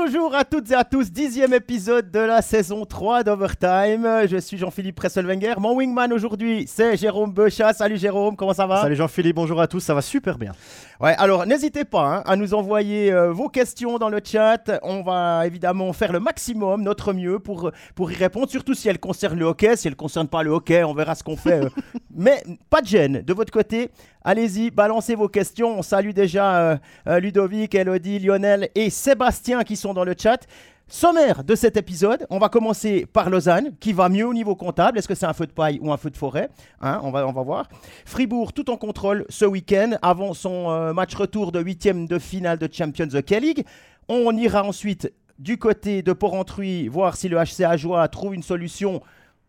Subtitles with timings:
[0.00, 4.26] Bonjour à toutes et à tous, dixième épisode de la saison 3 d'Overtime.
[4.26, 5.54] Je suis Jean-Philippe Presselwenger.
[5.58, 7.72] Mon wingman aujourd'hui, c'est Jérôme Bechat.
[7.72, 8.80] Salut Jérôme, comment ça va?
[8.80, 10.52] Salut Jean-Philippe, bonjour à tous, ça va super bien.
[11.00, 14.70] Ouais, alors n'hésitez pas hein, à nous envoyer euh, vos questions dans le chat.
[14.82, 19.00] On va évidemment faire le maximum, notre mieux pour, pour y répondre, surtout si elles
[19.00, 19.76] concernent le hockey.
[19.76, 21.64] Si elles ne concernent pas le hockey, on verra ce qu'on fait.
[21.64, 21.68] euh.
[22.14, 23.90] Mais pas de gêne de votre côté.
[24.24, 25.78] Allez-y, balancez vos questions.
[25.78, 30.46] On salue déjà euh, Ludovic, Elodie, Lionel et Sébastien qui sont dans le chat.
[30.90, 34.98] Sommaire de cet épisode, on va commencer par Lausanne, qui va mieux au niveau comptable.
[34.98, 36.48] Est-ce que c'est un feu de paille ou un feu de forêt
[36.80, 37.68] Hein, on, va, on va voir.
[38.06, 42.56] Fribourg, tout en contrôle ce week-end, avant son euh, match retour de huitième de finale
[42.58, 43.66] de Champions Hockey League.
[44.08, 49.02] On ira ensuite du côté de Porrentruy, voir si le HCA Joie trouve une solution.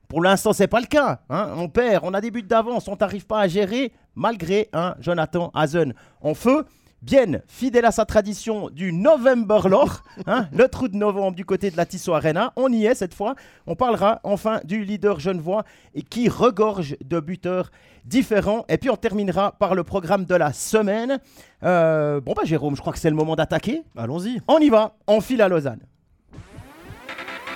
[0.10, 1.22] Pour l'instant, c'est pas le cas.
[1.30, 1.54] hein.
[1.56, 5.52] On perd, on a des buts d'avance, on n'arrive pas à gérer, malgré un Jonathan
[5.54, 6.66] Hazen en feu.
[7.02, 11.72] Bien, fidèle à sa tradition du November Loch, hein, le trou de novembre du côté
[11.72, 13.36] de la Tissot Arena, on y est cette fois.
[13.68, 15.64] On parlera enfin du leader genevois
[15.96, 17.72] et qui regorge de buteurs
[18.04, 18.66] différents.
[18.68, 21.20] Et puis on terminera par le programme de la semaine.
[21.64, 23.84] Euh, bon bah Jérôme, je crois que c'est le moment d'attaquer.
[23.96, 24.42] Allons-y.
[24.50, 25.80] On y va, on file à Lausanne.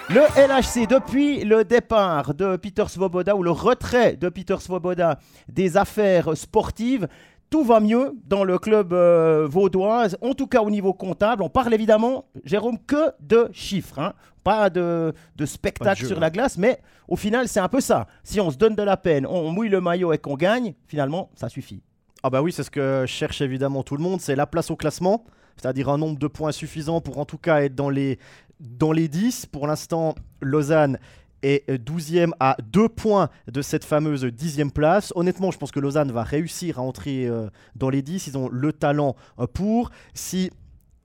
[0.09, 5.77] Le LHC, depuis le départ de Peter Svoboda ou le retrait de Peter Svoboda des
[5.77, 7.07] affaires sportives,
[7.53, 11.43] tout va mieux dans le club euh, vaudois, en tout cas au niveau comptable.
[11.43, 14.13] On parle évidemment, Jérôme, que de chiffres, hein.
[14.43, 16.21] pas de, de spectacle Pas de jeu, sur hein.
[16.21, 18.07] la glace, mais au final, c'est un peu ça.
[18.23, 21.29] Si on se donne de la peine, on mouille le maillot et qu'on gagne, finalement,
[21.35, 21.83] ça suffit.
[22.23, 24.75] Ah bah oui, c'est ce que cherche évidemment tout le monde, c'est la place au
[24.75, 25.23] classement,
[25.55, 28.17] c'est-à-dire un nombre de points suffisant pour en tout cas être dans les,
[28.59, 29.45] dans les 10.
[29.45, 30.97] Pour l'instant, Lausanne
[31.43, 35.11] est 12e à 2 points de cette fameuse 10e place.
[35.15, 38.27] Honnêtement, je pense que Lausanne va réussir à entrer euh, dans les 10.
[38.27, 39.91] Ils ont le talent euh, pour.
[40.13, 40.49] Si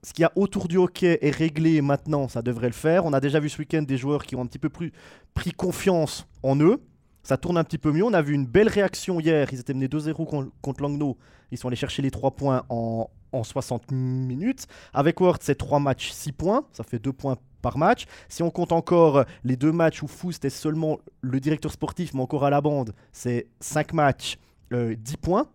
[0.01, 3.05] ce qu'il y a autour du hockey est réglé maintenant, ça devrait le faire.
[3.05, 4.93] On a déjà vu ce week-end des joueurs qui ont un petit peu plus
[5.33, 6.81] pris confiance en eux.
[7.21, 8.05] Ça tourne un petit peu mieux.
[8.05, 9.49] On a vu une belle réaction hier.
[9.51, 11.17] Ils étaient menés 2-0 con- contre Langnau.
[11.51, 14.67] Ils sont allés chercher les 3 points en, en 60 minutes.
[14.93, 16.63] Avec Ward, c'est 3 matchs, 6 points.
[16.71, 18.05] Ça fait 2 points par match.
[18.27, 22.21] Si on compte encore les deux matchs où Foust est seulement le directeur sportif, mais
[22.21, 24.37] encore à la bande, c'est 5 matchs,
[24.73, 25.47] euh, 10 points.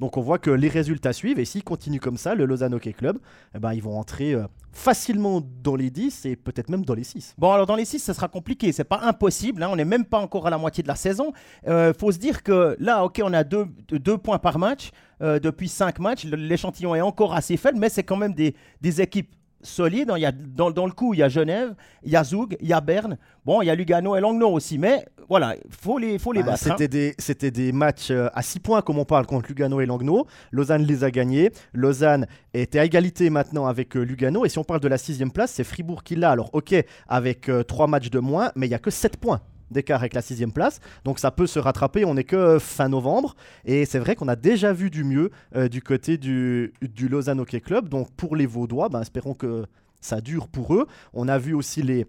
[0.00, 1.38] Donc on voit que les résultats suivent.
[1.38, 3.18] Et s'ils continuent comme ça, le Lausanne Hockey Club,
[3.54, 7.04] eh ben, ils vont entrer euh, facilement dans les 10 et peut-être même dans les
[7.04, 7.34] 6.
[7.36, 8.72] Bon, alors dans les 6, ça sera compliqué.
[8.72, 9.62] C'est pas impossible.
[9.62, 9.68] hein.
[9.70, 11.32] On n'est même pas encore à la moitié de la saison.
[11.66, 15.38] Il faut se dire que là, OK, on a deux, deux points par match euh,
[15.38, 16.24] depuis 5 matchs.
[16.24, 19.30] L'échantillon est encore assez faible, mais c'est quand même des équipes
[19.62, 20.12] solides.
[20.16, 22.56] Il y a, dans, dans le coup, il y a Genève, il y a Zoug,
[22.60, 23.18] il y a Berne.
[23.44, 24.78] Bon, il y a Lugano et Langnau aussi.
[24.78, 26.66] Mais voilà, il faut les, faut les Bah, battre.
[26.66, 26.74] hein.
[26.78, 29.86] C'était des, c'était des matchs euh, à 6 points, comme on parle, contre Lugano et
[29.86, 30.26] Langnau.
[30.50, 31.50] Lausanne les a gagnés.
[31.72, 34.44] Lausanne était à égalité maintenant avec euh, Lugano.
[34.44, 36.30] Et si on parle de la sixième place, c'est Fribourg qui l'a.
[36.30, 36.74] Alors, ok,
[37.08, 40.22] avec 3 matchs de moins, mais il n'y a que 7 points d'écart avec la
[40.22, 40.80] sixième place.
[41.04, 43.34] Donc ça peut se rattraper, on n'est que euh, fin novembre.
[43.64, 46.72] Et c'est vrai qu'on a déjà vu du mieux euh, du côté du,
[47.08, 47.88] Lausanne Hockey Club.
[47.88, 49.66] Donc pour les Vaudois, ben, espérons que
[50.00, 50.86] ça dure pour eux.
[51.12, 52.06] On a vu aussi les,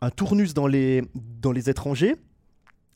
[0.00, 1.04] un tournus dans les
[1.66, 2.16] étrangers.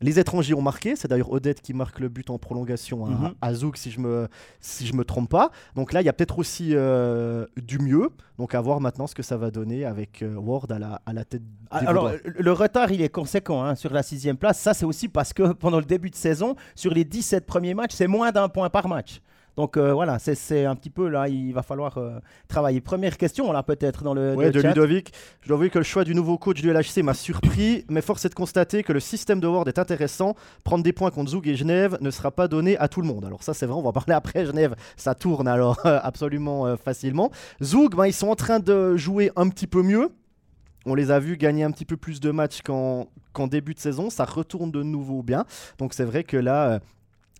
[0.04, 3.34] Les étrangers ont marqué, c'est d'ailleurs Odette qui marque le but en prolongation à, Mhm.
[3.41, 4.28] à Zouk si je me
[4.60, 5.50] si je me trompe pas.
[5.76, 8.10] Donc là il y a peut-être aussi euh, du mieux.
[8.38, 11.12] Donc à voir maintenant ce que ça va donner avec euh, Ward à la, à
[11.12, 11.42] la tête.
[11.42, 14.59] Des Ah, Alors, le retard, il est conséquent hein, sur la sixième place.
[14.59, 17.94] Ça, c'est aussi parce que pendant le début de saison, sur les 17 premiers matchs,
[17.94, 19.21] c'est moins d'un point par match.
[19.56, 22.81] Donc euh, voilà, c'est- un petit peu là, il va falloir euh, travailler.
[22.81, 24.69] Première question, là, peut-être dans le, Ouais, le de chat.
[24.69, 25.12] Ludovic.
[25.42, 28.25] Je dois avouer que le choix du nouveau coach du LHC m'a surpris, mais force
[28.25, 30.34] est de constater que le système de Ward est intéressant.
[30.65, 33.25] Prendre des points contre Zoug et Genève ne sera pas donné à tout le monde.
[33.25, 34.44] Alors ça, c'est vrai, on va parler après.
[34.47, 37.31] Genève, ça tourne alors euh, absolument euh, facilement.
[37.62, 40.09] Zoug, ben, ils sont en train de jouer un petit peu mieux.
[40.86, 43.06] On les a vus gagner un petit peu plus de matchs qu'en
[43.47, 44.10] début de saison.
[44.10, 45.45] Ça retourne de nouveau bien.
[45.78, 46.80] Donc c'est vrai que là,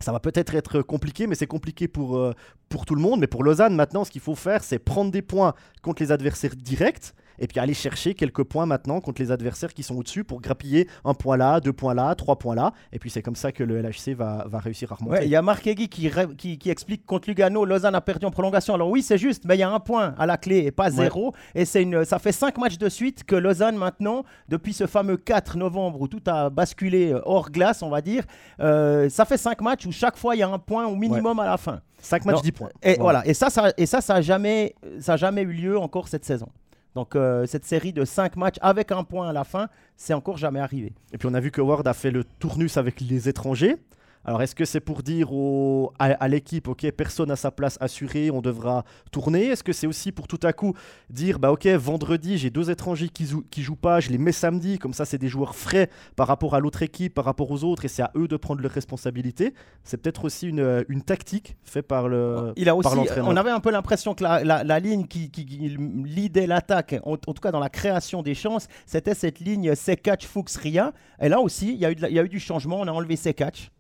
[0.04, 2.32] ça va peut-être être compliqué, mais c'est compliqué pour, euh,
[2.68, 3.20] pour tout le monde.
[3.20, 6.54] Mais pour Lausanne, maintenant, ce qu'il faut faire, c'est prendre des points contre les adversaires
[6.54, 7.14] directs.
[7.38, 10.88] Et puis aller chercher quelques points maintenant contre les adversaires qui sont au-dessus pour grappiller
[11.04, 12.72] un point là, deux points là, trois points là.
[12.92, 15.19] Et puis c'est comme ça que le LHC va, va réussir à remonter.
[15.19, 18.26] Ouais, il y a Marc Egui qui, qui, qui explique contre Lugano, Lausanne a perdu
[18.26, 18.75] en prolongation.
[18.75, 20.90] Alors oui, c'est juste, mais il y a un point à la clé et pas
[20.90, 21.34] zéro.
[21.54, 25.16] Et c'est une, ça fait cinq matchs de suite que Lausanne maintenant, depuis ce fameux
[25.16, 28.25] 4 novembre où tout a basculé euh, hors glace, on va dire,
[28.60, 31.38] euh, ça fait cinq matchs où chaque fois il y a un point au minimum
[31.40, 31.80] à la fin.
[31.98, 32.42] 5 matchs, Non.
[32.42, 32.69] 10 points.
[32.82, 33.26] Et voilà.
[33.26, 36.25] Et ça, ça, et ça, ça a jamais, ça a jamais eu lieu encore cette
[36.25, 36.48] saison.
[36.94, 40.37] Donc euh, cette série de 5 matchs avec un point à la fin, c'est encore
[40.37, 40.93] jamais arrivé.
[41.12, 43.76] Et puis on a vu que Ward a fait le tournus avec les étrangers.
[44.25, 48.31] Alors, est-ce que c'est pour dire au, à, l'équipe, OK, personne à sa place assurée,
[48.31, 49.47] on devra tourner?
[49.47, 50.75] Est-ce que c'est aussi pour tout à coup
[51.11, 54.32] dire, bah OK, vendredi, j'ai deux étrangers qui, jouent, qui jouent pas, je les mets
[54.32, 57.65] samedi, comme ça, c'est des joueurs frais par rapport à l'autre équipe, par rapport aux
[57.65, 59.53] autres, et c'est à eux de prendre leurs responsabilités.
[59.82, 62.53] C'est peut-être aussi une, une, tactique faite par le.
[62.56, 62.88] Il a aussi,
[63.23, 67.32] on avait un peu l'impression que la, la, ligne qui, qui, lidait l'attaque, en, tout
[67.35, 70.93] cas dans la création des chances, c'était cette ligne Sekach, Fuchs, Ria.
[71.21, 72.93] Et là aussi, il y, a eu il y a eu du changement, on a
[72.93, 73.71] enlevé Sekach.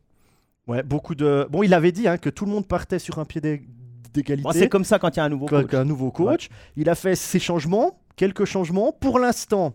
[0.66, 1.46] Ouais, beaucoup de.
[1.50, 4.48] Bon, il avait dit hein, que tout le monde partait sur un pied d'égalité.
[4.52, 5.74] c'est comme ça quand il y a un nouveau coach.
[5.74, 6.48] Un nouveau coach.
[6.76, 8.92] Il a fait ses changements, quelques changements.
[8.92, 9.74] Pour l'instant,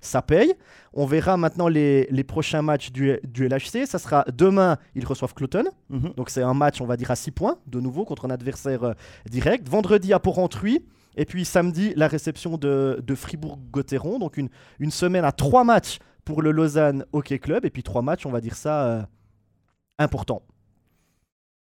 [0.00, 0.54] ça paye.
[0.92, 3.86] On verra maintenant les, les prochains matchs du, du, LHC.
[3.86, 5.64] Ça sera demain, ils reçoivent Cloton.
[5.90, 6.12] Mhm.
[6.16, 8.84] Donc c'est un match, on va dire, à 6 points, de nouveau, contre un adversaire
[8.84, 8.92] euh,
[9.28, 9.68] direct.
[9.68, 10.84] Vendredi à Port-Entruy.
[11.18, 14.18] Et puis samedi, la réception de, de Fribourg-Gotteron.
[14.18, 14.48] Donc une,
[14.78, 17.64] une semaine à 3 matchs pour le Lausanne Hockey Club.
[17.64, 19.02] Et puis 3 matchs, on va dire ça, euh,
[19.98, 20.42] important.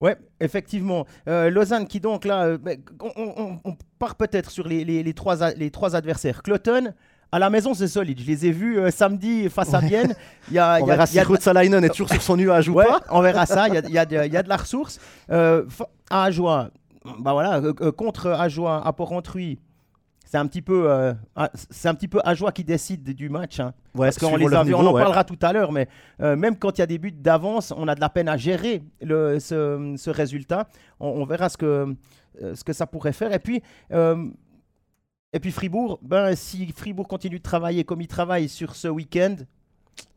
[0.02, 1.06] Ouais, effectivement.
[1.28, 5.72] Euh, Lausanne qui donc là, euh, ben, on, part peut-être sur les, les, trois, les
[5.72, 6.44] trois adversaires.
[6.44, 6.94] Cloton,
[7.32, 8.20] à la maison c'est solide.
[8.20, 10.14] Je les ai vus euh, samedi face à Vienne.
[10.50, 13.02] Il y a, on verra si Salainen est toujours sur son nuage ou pas.
[13.10, 15.00] On verra ça, il y a, y, a de, y a, de la ressource.
[15.30, 16.72] à Ajoie,
[17.20, 17.62] bah voilà,
[17.96, 19.60] contre Ajoie à Port-Entruy,
[20.26, 21.14] c'est un petit peu, euh,
[21.70, 23.60] c'est un petit peu Ajoie qui décide du match.
[23.60, 23.74] Hein.
[23.96, 25.88] parce qu'on les a on en parlera tout à l'heure, mais
[26.22, 28.36] euh, même quand il y a des buts d'avance, on a de la peine à
[28.36, 30.68] gérer le, ce, résultat.
[31.00, 31.96] On, verra ce que,
[32.42, 33.32] euh, ce que ça pourrait faire.
[33.34, 33.62] Et puis,
[33.92, 39.36] et puis Fribourg, ben, si Fribourg continue de travailler comme il travaille sur ce week-end,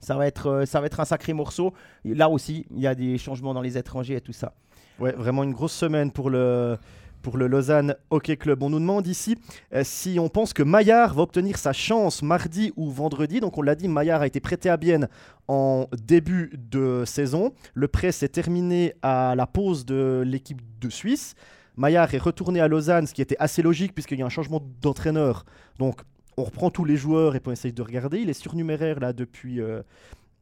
[0.01, 1.75] ça va, être, ça va être un sacré morceau.
[2.05, 4.55] Là aussi, il y a des changements dans les étrangers et tout ça.
[4.99, 6.77] Ouais, vraiment une grosse semaine pour le,
[7.23, 8.63] pour le Lausanne Hockey Club.
[8.63, 9.37] On nous demande ici
[9.75, 13.41] euh, si on pense que Maillard va obtenir sa chance mardi ou vendredi.
[13.41, 15.09] Donc on l'a dit, Maillard a été prêté à Bienne
[15.49, 17.53] en début de saison.
[17.75, 21.35] Le prêt s'est terminé à la pause de l'équipe de Suisse.
[21.77, 24.61] Maillard est retourné à Lausanne, ce qui était assez logique puisqu'il y a un changement
[24.81, 25.45] d'entraîneur.
[25.79, 26.01] Donc
[26.39, 28.21] on reprend tous les joueurs et on essaye de regarder.
[28.21, 29.83] Il est surnuméraire là depuis, euh,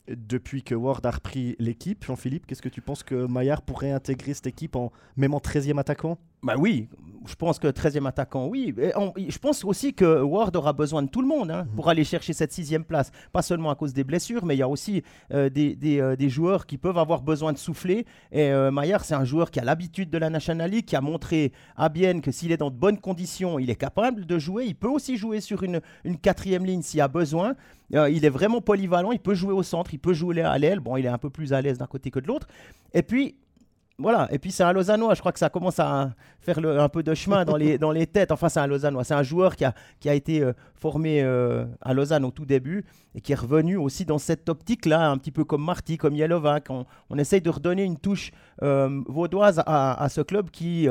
[0.09, 2.05] depuis que Ward a repris l'équipe.
[2.05, 5.79] Jean-Philippe, qu'est-ce que tu penses que Maillard pourrait intégrer cette équipe en même en 13e
[5.79, 6.19] attaquant?
[6.43, 6.89] Bah oui,
[7.27, 8.75] je pense que 13e attaquant, oui.
[8.77, 11.75] je pense aussi que Ward aura besoin de tout le monde hein, mhm.
[11.75, 13.11] pour aller chercher cette sixième place.
[13.33, 15.03] Pas seulement à cause des blessures, mais il y a aussi
[15.33, 18.07] euh, euh, des, joueurs qui peuvent avoir besoin de souffler.
[18.33, 21.01] Et euh, Maillard, c'est un joueur qui a l'habitude de la National League, qui a
[21.01, 24.67] montré à Bienne que s'il est dans de bonnes conditions, il est capable de jouer.
[24.67, 27.55] Il peut aussi jouer sur une, une quatrième ligne s'il y a besoin.
[27.91, 30.81] il est vraiment polyvalent, il peut jouer au centre, il peut jouer à l'aile.
[30.81, 32.47] Bon, il est un peu plus à l'aise d'un côté que de l'autre.
[32.95, 33.37] Et puis,
[33.99, 36.11] voilà, et puis c'est un Lausannois, je crois que ça commence à
[36.41, 38.31] faire un peu de chemin dans les, dans les têtes.
[38.31, 41.65] Enfin, c'est un Lausannois, c'est un joueur qui a, qui a été euh, formé euh,
[41.81, 42.85] à Lausanne au tout début
[43.15, 46.67] et qui est revenu aussi dans cette optique-là, un petit peu comme Marty, comme Yelovac.
[46.69, 48.33] On, on essaye de redonner une touche
[48.63, 50.87] euh, vaudoise à, ce club qui,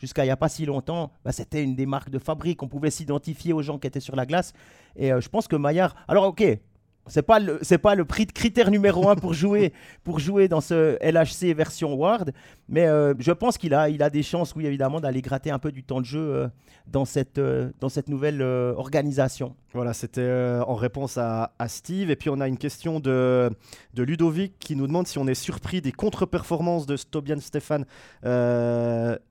[0.00, 2.60] jusqu'à il n'y a pas si longtemps, bah, c'était une des marques de fabrique.
[2.64, 4.52] On pouvait s'identifier aux gens qui étaient sur la glace.
[4.96, 5.94] Et je pense que Maillard.
[6.08, 6.42] Alors, ok,
[7.08, 9.72] c'est pas le c'est pas le prix de critère numéro un pour jouer
[10.04, 12.32] pour jouer dans ce LHC version Ward,
[12.68, 15.58] mais euh, je pense qu'il a il a des chances oui évidemment d'aller gratter un
[15.58, 16.48] peu du temps de jeu euh,
[16.86, 19.54] dans cette euh, dans cette nouvelle organisation.
[19.74, 23.50] Voilà, c'était en réponse à, Steve et puis on a une question de
[23.96, 27.84] Ludovic qui nous demande si on est surpris des contre-performances de Stobian Stéphane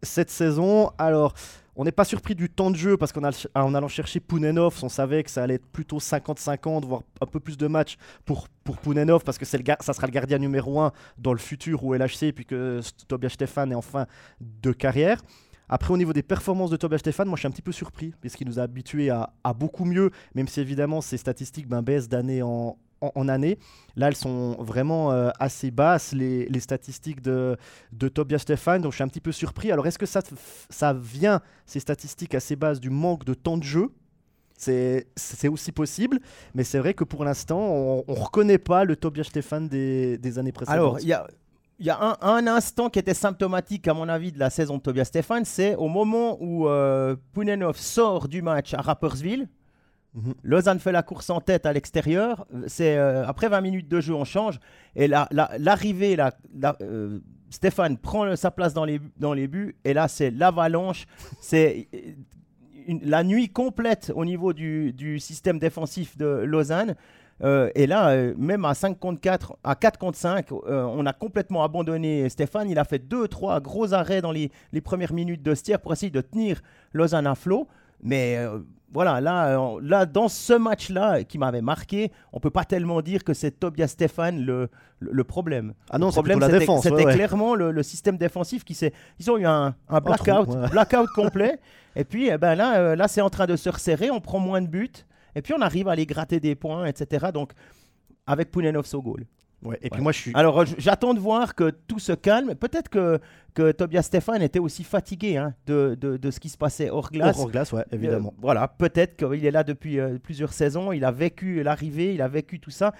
[0.03, 0.91] cette saison.
[0.97, 1.33] Alors
[1.77, 3.21] on n'est pas surpris du temps de jeu parce qu'en
[3.53, 7.39] en allant chercher Pounenov, on savait que ça allait être plutôt 50-50, voire un peu
[7.39, 9.57] plus de matchs pour, pour Pounenov parce que ça
[9.93, 13.75] sera le gardien numéro 1 dans le futur au LHC puis que Tobias Stefan est
[13.75, 14.07] en fin
[14.41, 15.21] de carrière.
[15.69, 18.13] Après, au niveau des performances de Tobias Stefan, moi je suis un petit peu surpris
[18.21, 22.09] puisqu'il nous a habitués à, à, beaucoup mieux, même si évidemment ses statistiques ben, baissent
[22.09, 23.57] d'année en, en, année.
[23.95, 27.57] Là, elles sont vraiment euh, assez basses, les, statistiques de,
[27.91, 28.81] de Tobias Stefan.
[28.81, 29.71] Donc, je suis un petit peu surpris.
[29.71, 30.21] Alors, est-ce que ça,
[30.69, 33.89] ça vient, ces statistiques assez basses, du manque de temps de jeu?
[34.57, 35.05] C'est
[35.47, 36.19] aussi possible,
[36.55, 40.39] mais c'est vrai que pour l'instant, on ne reconnaît pas le Tobias Stefan des, des
[40.39, 40.74] années précédentes.
[40.74, 41.27] Alors, il y a,
[41.86, 45.05] y a un, instant qui était symptomatique, à mon avis, de la saison de Tobias
[45.05, 49.48] Stefan, c'est au moment où euh, Punenov sort du match à Rappersville
[50.17, 50.34] Mhm.
[50.43, 52.48] Lausanne fait la course en tête à l'extérieur.
[52.67, 54.60] C'est euh, après 20 minutes de jeu, on change.
[54.96, 56.34] Et l'arrivée, la,
[56.81, 57.19] euh,
[57.50, 59.75] Stéphane prend sa place dans les, dans les buts.
[59.86, 61.05] Et là, c'est l'avalanche.
[61.39, 61.88] C'est
[63.03, 66.96] la nuit complète au niveau du, système défensif de Lausanne.
[67.44, 71.63] Euh, et là, même à 5 contre 4, à 4 contre 5, on a complètement
[71.63, 72.70] abandonné Stéphane.
[72.70, 76.12] Il a fait 2-3 gros arrêts dans les, les premières minutes de Stier pour essayer
[76.12, 76.62] de tenir
[76.94, 77.67] Lausanne à flot.
[78.01, 78.60] Mais euh,
[78.94, 83.24] voilà, là, euh, là, dans ce match-là qui m'avait marqué, on peut pas tellement dire
[83.24, 85.74] que c'est Tobias Stéphane le, le, le problème.
[85.89, 86.84] Ah non, c'est la défense.
[86.84, 87.13] c'était ouais.
[87.13, 88.94] clairement le, le système défensif qui s'est.
[89.20, 90.70] Ils ont eu un, un trou, blackout, ouais.
[90.70, 91.60] blackout complet.
[91.96, 94.12] Et puis, eh ben là, euh, là c'est en train de se resserrer.
[94.12, 94.91] On prend moins de buts.
[95.38, 97.27] Et puis, on arrive à aller gratter des points, etc.
[97.34, 97.51] Donc,
[98.25, 99.25] avec Poulenov au goal.
[99.63, 100.32] Ouais, Et puis moi, je suis.
[100.36, 102.53] Alors, j'attends de voir que tout se calme.
[102.56, 103.20] Peut-être que,
[103.56, 107.10] que Tobias Stéphane était aussi fatigué hein, de, de, de ce qui se passait hors
[107.10, 107.39] glace.
[107.39, 108.29] Hors glace, ouais, évidemment.
[108.29, 110.91] Euh, voilà, peut-être qu'il est là depuis euh, plusieurs saisons.
[110.91, 112.94] Il a vécu l'arrivée, il a vécu tout ça.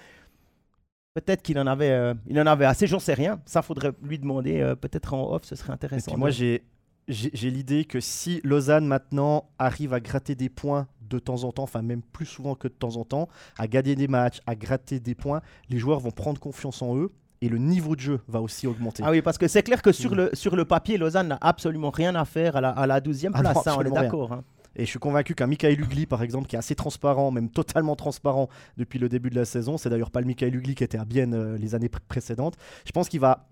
[1.14, 2.88] Peut-être qu'il en avait, euh, il en avait assez.
[2.88, 3.40] J'en sais rien.
[3.44, 4.74] Ça, faudrait lui demander.
[4.80, 6.10] peut-être en off, ce serait Et intéressant.
[6.10, 6.64] puis moi, j'ai
[7.08, 11.62] j'ai l'idée que si Lausanne maintenant arrive à gratter des points de temps en temps,
[11.64, 15.00] enfin même plus souvent que de temps en temps, à gagner des matchs, à gratter
[15.00, 17.10] des points, les joueurs vont prendre confiance en eux
[17.40, 19.02] et le niveau de jeu va aussi augmenter.
[19.06, 20.16] Ah oui, parce que c'est clair que sur Mm.
[20.16, 23.30] le, sur le papier, Lausanne n'a absolument rien à faire à la, à la 12e
[23.34, 23.66] Ah non, place.
[23.68, 24.32] hein, on est d'accord.
[24.32, 24.44] hein.
[24.76, 27.96] Et je suis convaincu qu'un Michael Ugly, par exemple, qui est assez transparent, même totalement
[27.96, 30.98] transparent depuis le début de la saison, c'est d'ailleurs pas le Michael Ugly qui était
[30.98, 33.48] à Bienne euh, les années pr- précédentes, je pense qu'il va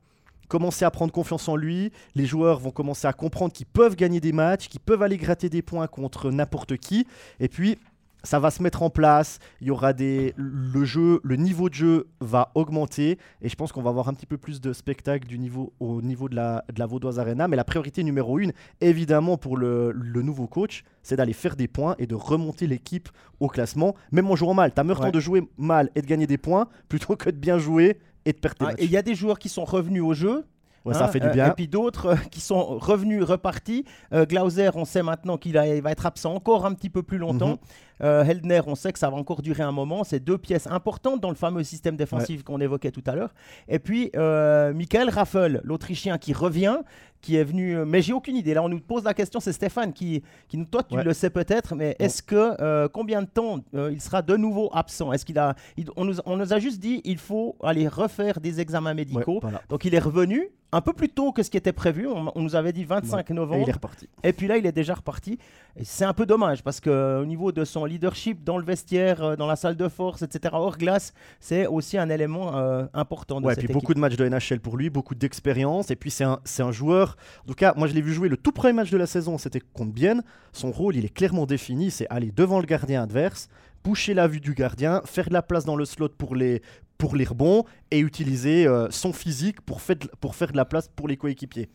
[0.48, 4.20] commencer à prendre confiance en lui, les joueurs vont commencer à comprendre qu'ils peuvent gagner
[4.20, 7.06] des matchs, qu'ils peuvent aller gratter des points contre n'importe qui,
[7.40, 7.78] et puis
[8.24, 11.74] ça va se mettre en place, il y aura des le jeu, le niveau de
[11.74, 13.18] jeu va augmenter.
[13.40, 16.02] Et je pense qu'on va avoir un petit peu plus de spectacle du niveau au
[16.02, 19.92] niveau de la de la Vaudoise Arena, mais la priorité numéro une évidemment pour le,
[19.92, 24.28] le nouveau coach, c'est d'aller faire des points et de remonter l'équipe au classement, même
[24.28, 24.72] en jouant mal.
[24.74, 25.06] T'as meilleur Ouais.
[25.06, 27.96] temps de jouer mal et de gagner des points plutôt que de bien jouer
[28.26, 28.76] et de perdre Ah, matchs.
[28.78, 30.45] et il y a des joueurs qui sont revenus au jeu.
[30.85, 31.49] Ouais, ça hein, fait du euh, bien.
[31.49, 33.85] et puis d'autres euh, qui sont revenus, repartis.
[34.12, 37.59] Euh, Glauser, on sait maintenant qu'il va être absent encore un petit peu plus longtemps.
[38.02, 40.04] Euh, Heldner, on sait que ça va encore durer un moment.
[40.04, 43.32] C'est deux pièces importantes dans le fameux système défensif qu'on évoquait tout à l'heure.
[43.68, 46.78] Et puis, euh, Michael Raffel, l'Autrichien qui revient,
[47.22, 47.76] qui est venu.
[47.76, 48.52] euh, Mais j'ai aucune idée.
[48.54, 49.40] Là, on nous pose la question.
[49.40, 50.66] C'est Stéphane qui, qui nous.
[50.66, 51.02] Toi, tu Ouais.
[51.04, 54.68] le sais peut-être, mais est-ce que euh, combien de temps euh, il sera de nouveau
[54.74, 55.12] absent?
[55.12, 58.40] Est-ce qu'il a il- on, nous, on nous a juste dit il faut aller refaire
[58.40, 59.38] des examens Ouais, médicaux.
[59.40, 59.62] voilà.
[59.70, 62.06] Donc il est revenu un peu plus tôt que ce qui était prévu.
[62.06, 63.62] On, on nous avait dit 25 Et novembre.
[63.64, 64.08] il est reparti.
[64.22, 65.38] Et puis là, il est déjà reparti.
[65.76, 69.23] Et c'est un peu dommage parce que au niveau de son leadership dans le vestiaire,
[69.23, 73.40] euh, dans la salle de force, etc., hors glace, c'est aussi un élément euh, important
[73.40, 73.75] de Ouais, cette puis équipe.
[73.75, 75.90] beaucoup de matchs de NHL pour lui, beaucoup d'expérience.
[75.90, 77.16] Et puis c'est un, c'est un joueur.
[77.45, 79.38] En tout cas, moi je l'ai vu jouer le tout premier match de la saison,
[79.38, 80.23] c'était contre Bienne.
[80.52, 83.49] Son rôle, il est clairement défini c'est aller devant le gardien adverse,
[83.85, 86.62] boucher la vue du gardien, faire de la place dans le slot pour les,
[86.99, 90.88] pour les rebonds et utiliser euh, son physique pour, fait pour faire de la place
[90.88, 91.69] pour les coéquipiers.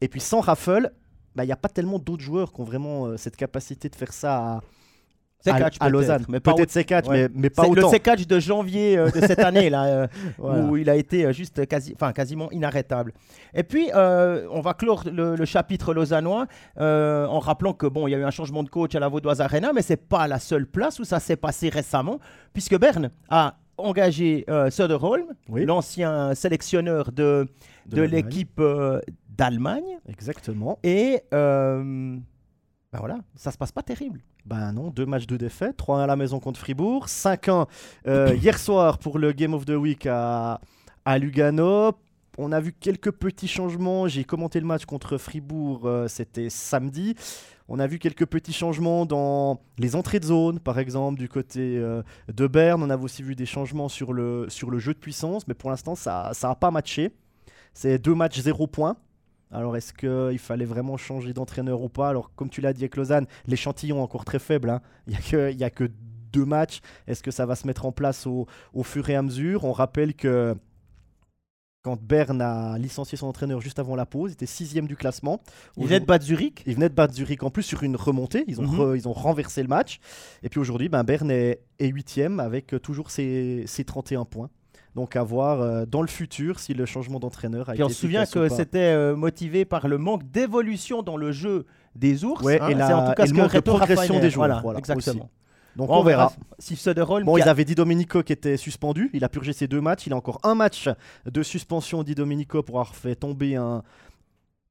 [0.00, 0.92] Et puis sans Raffle,
[1.34, 3.96] bah, il n'y a pas tellement d'autres joueurs qui ont vraiment euh, cette capacité de
[3.96, 4.60] faire ça à,
[5.40, 6.24] C'est à- catch, à peut-être, Lausanne.
[6.28, 7.28] mais Peut-être ouais.
[7.28, 7.90] mais, mais pas C'est le autant.
[7.90, 10.64] C-catch de janvier euh, de cette année là, euh, Voilà.
[10.64, 13.12] où il a été euh, juste quasi, enfin quasiment inarrêtable.
[13.54, 16.46] Et puis euh, on va clore le, le chapitre lausannois
[16.78, 19.40] en rappelant que bon, il y a eu un changement de coach à la Vaudoise
[19.40, 22.18] Arena, mais c'est pas la seule place où ça s'est passé récemment,
[22.52, 25.64] puisque Berne a engagé Söderholm, Oui.
[25.64, 27.46] l'ancien sélectionneur de,
[27.86, 28.60] De de, l'équipe
[29.36, 30.78] d'Allemagne, Exactement.
[30.82, 34.20] et ben voilà, ça se passe pas terrible.
[34.48, 37.66] Ben non, deux matchs de défaite, 3-1 à la maison contre Fribourg, 5-1
[38.06, 40.58] euh, hier soir pour le Game of the Week à,
[41.18, 41.92] Lugano.
[42.38, 44.08] On a vu quelques petits changements.
[44.08, 47.14] J'ai commenté le match contre Fribourg, euh, c'était samedi.
[47.68, 51.76] On a vu quelques petits changements dans les entrées de zone, par exemple, du côté
[51.76, 52.02] euh,
[52.34, 52.82] de Berne.
[52.82, 55.68] On a aussi vu des changements sur le, sur le jeu de puissance, mais pour
[55.68, 57.10] l'instant, ça n'a pas matché.
[57.74, 58.96] C'est deux matchs, zéro point.
[59.50, 62.08] Alors, est-ce qu'il fallait vraiment changer d'entraîneur ou pas?
[62.10, 64.68] Alors, comme tu l'as dit avec Lausanne, l'échantillon est encore très faible.
[64.70, 64.82] hein.
[65.06, 65.90] Il n'y a, que- il y a que
[66.32, 66.80] deux matchs.
[67.06, 69.64] Est-ce que ça va se mettre en place au, au fur et à mesure?
[69.64, 70.54] On rappelle que
[71.82, 75.40] quand Berne a licencié son entraîneur juste avant la pause, il était sixième du classement.
[75.78, 76.62] Il venait de battre Zurich?
[76.66, 78.44] Il venait de battre Zurich en plus sur une remontée.
[78.48, 78.78] Ils ont, Mhm.
[78.80, 80.00] re- ils ont renversé le match.
[80.42, 84.50] Et puis aujourd'hui, ben, Berne est, est huitième avec euh, toujours ses, ses 31 points.
[84.98, 87.94] Donc à voir euh, dans le futur si le changement d'entraîneur a Puis on été
[87.94, 92.42] se souvient que c'était euh, motivé par le manque d'évolution dans le jeu des ours.
[92.42, 92.68] Ouais, hein.
[92.70, 95.30] et la- en tout cas et ce manque de progression des joueurs, Voilà, voilà, exactement.
[95.76, 96.32] Donc on verra.
[96.58, 99.08] Si Söderholm, Bon, ils avaient Di Domenico qui était suspendu.
[99.14, 100.08] Il a purgé ses deux matchs.
[100.08, 100.88] Il a encore un match
[101.30, 103.84] de suspension, Di Domenico, pour avoir fait tomber un,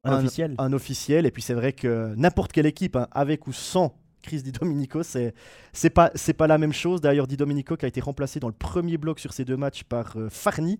[0.03, 0.55] un un- officiel.
[0.57, 1.25] un officiel.
[1.25, 3.95] Et puis c'est vrai que n'importe quelle équipe, hein, avec ou sans
[4.27, 5.33] Chris Di Domenico, c'est
[5.71, 6.99] c'est pas c'est pas la même chose.
[6.99, 9.83] D'ailleurs, Di Domenico qui a été remplacé dans le premier bloc sur ces deux matchs
[9.85, 10.79] par euh, Farni,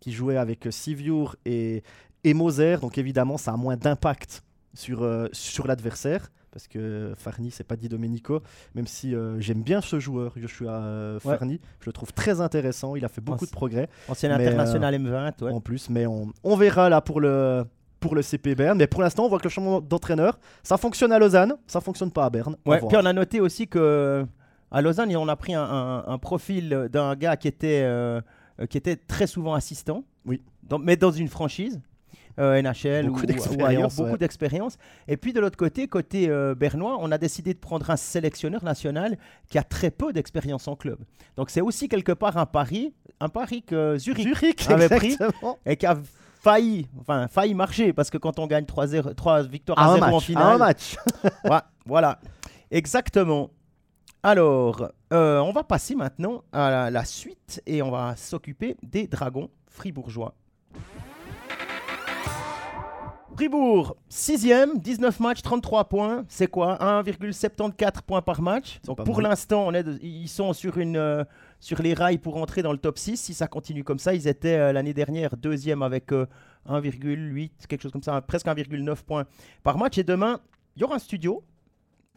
[0.00, 1.82] qui jouait avec euh, Siviour et,
[2.24, 2.78] et Moser.
[2.80, 4.42] Donc évidemment, ça a moins d'impact
[4.74, 6.30] sur, euh, sur l'adversaire.
[6.50, 8.40] Parce que Farni, c'est pas Di Domenico,
[8.74, 10.80] même si euh, j'aime bien ce joueur, Joshua
[11.12, 11.36] Ouais.
[11.36, 11.60] Farni.
[11.80, 12.96] Je le trouve très intéressant.
[12.96, 15.52] Il a fait beaucoup de progrès Ancien mais, international M20, ouais.
[15.52, 15.90] en plus.
[15.90, 17.64] Mais on, on verra là pour le,
[18.00, 18.78] pour le CP Berne.
[18.78, 22.10] Mais pour l'instant, on voit que le changement d'entraîneur, ça fonctionne à Lausanne, ça fonctionne
[22.10, 22.56] pas à Berne.
[22.66, 24.24] Ouais, puis on a noté aussi que
[24.70, 28.20] à Lausanne, on a pris un, un- un profil d'un gars qui était, euh,
[28.60, 30.42] euh, qui était très souvent assistant, Oui.
[30.62, 31.80] dans- mais dans une franchise.
[32.40, 34.18] euh, NHL Beaucoup ou- ou, d'expérience, ailleurs, beaucoup ouais.
[34.18, 34.78] d'expérience.
[35.08, 38.62] Et puis de l'autre côté, côté euh, bernois, on a décidé de prendre un sélectionneur
[38.62, 39.18] national
[39.50, 41.00] qui a très peu d'expérience en club.
[41.36, 45.16] Donc c'est aussi quelque part un pari, un pari que Zurich, Zurich, avait pris.
[45.66, 45.98] et qui a
[46.40, 49.94] failli, enfin failli marcher parce que quand on gagne 3, 3 victoires À à un
[49.94, 50.24] 0 en match.
[50.24, 50.96] finale, À un match.
[51.44, 52.18] Ouais, voilà,
[52.70, 53.50] exactement.
[54.22, 59.06] Alors, euh, on va passer maintenant à la, la suite et on va s'occuper des
[59.06, 60.34] dragons fribourgeois.
[63.36, 66.24] Fribourg, 6ème, 19 matchs, 33 points.
[66.28, 66.76] C'est quoi?
[66.80, 68.80] 1,74 points par match.
[68.84, 69.70] Donc pour l'instant,
[70.02, 71.22] ils sont sur, une, euh,
[71.60, 73.16] sur les rails pour entrer dans le top 6.
[73.16, 76.26] Si ça continue comme ça, ils étaient euh, l'année dernière deuxième avec euh,
[76.68, 79.26] 1,8, quelque chose comme ça, presque 1,9 points
[79.62, 79.98] par match.
[79.98, 80.40] Et demain,
[80.76, 81.42] il y aura un studio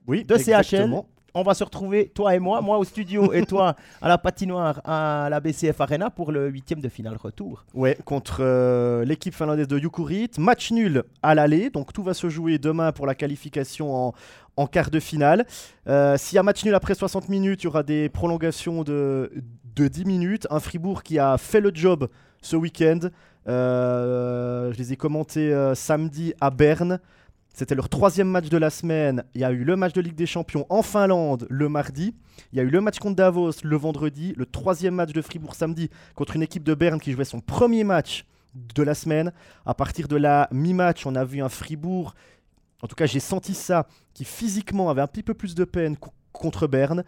[0.08, 0.90] Oui, De CHL.
[1.34, 4.82] On va se retrouver, toi et moi, moi au studio et toi à la patinoire
[4.84, 7.66] à la BCF Arena pour le huitième de finale retour.
[7.74, 10.32] Ouais, contre euh, l'équipe finlandaise de Jukurit.
[10.38, 14.14] Match nul à l'aller, donc tout va se jouer demain pour la qualification
[14.58, 15.46] en, quart de finale.
[15.88, 19.32] Euh, S'il y a match nul après 60 minutes, il y aura des prolongations de,
[19.76, 20.48] de 10 minutes.
[20.50, 22.10] Un Fribourg qui a fait le job
[22.42, 23.00] ce week-end.
[23.48, 27.00] Euh, je les ai commentés samedi à Berne.
[27.54, 29.24] C'était leur troisième match de la semaine.
[29.36, 32.16] Il y a eu le match de Ligue des Champions en Finlande le mardi.
[32.54, 34.34] Il y a eu le match contre Davos le vendredi.
[34.38, 37.84] Le troisième match de Fribourg samedi contre une équipe de Berne qui jouait son premier
[37.84, 39.32] match de la semaine.
[39.66, 42.16] À partir de la mi-match, on a vu un Fribourg,
[42.82, 45.96] en tout cas j'ai senti ça, qui physiquement avait un petit peu plus de peine
[45.98, 47.04] co- contre Berne.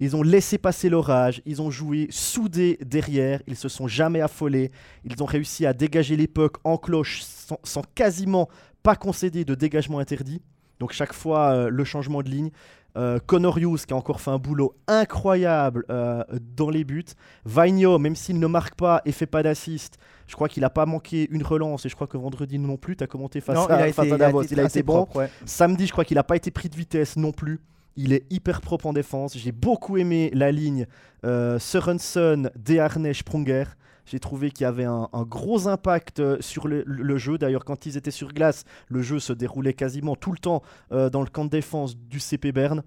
[0.00, 4.70] Ils ont laissé passer l'orage, ils ont joué soudés derrière, ils se sont jamais affolés,
[5.04, 7.22] ils ont réussi à dégager pucks en cloche
[7.64, 8.48] sans quasiment
[8.88, 10.40] pas concéder de dégagement interdit.
[10.80, 12.50] Donc chaque fois euh, le changement de ligne.
[12.96, 16.24] Euh, Connor Hughes qui a encore fait un boulot incroyable euh,
[16.56, 17.04] dans les buts.
[17.44, 20.86] Vainio, même s'il ne marque pas et fait pas d'assist, je crois qu'il n'a pas
[20.86, 23.66] manqué une relance et je crois que vendredi non plus, tu as commenté face, Non,
[23.66, 24.42] à, il a face été, à il a Davos.
[24.42, 24.94] été Il a assez été bon.
[24.94, 25.30] propre, ouais.
[25.44, 27.60] Samedi, je crois qu'il n'a pas été pris de vitesse non plus.
[27.94, 29.36] Il est hyper propre en défense.
[29.36, 30.86] J'ai beaucoup aimé la ligne
[31.26, 33.64] euh, Sørensen, Desharnais, Sprunger.
[34.10, 37.36] J'ai trouvé qu'il y avait un, gros impact euh, sur le, jeu.
[37.38, 41.10] D'ailleurs, quand ils étaient sur glace, le jeu se déroulait quasiment tout le temps euh,
[41.10, 42.82] dans le camp de défense du CP Berne.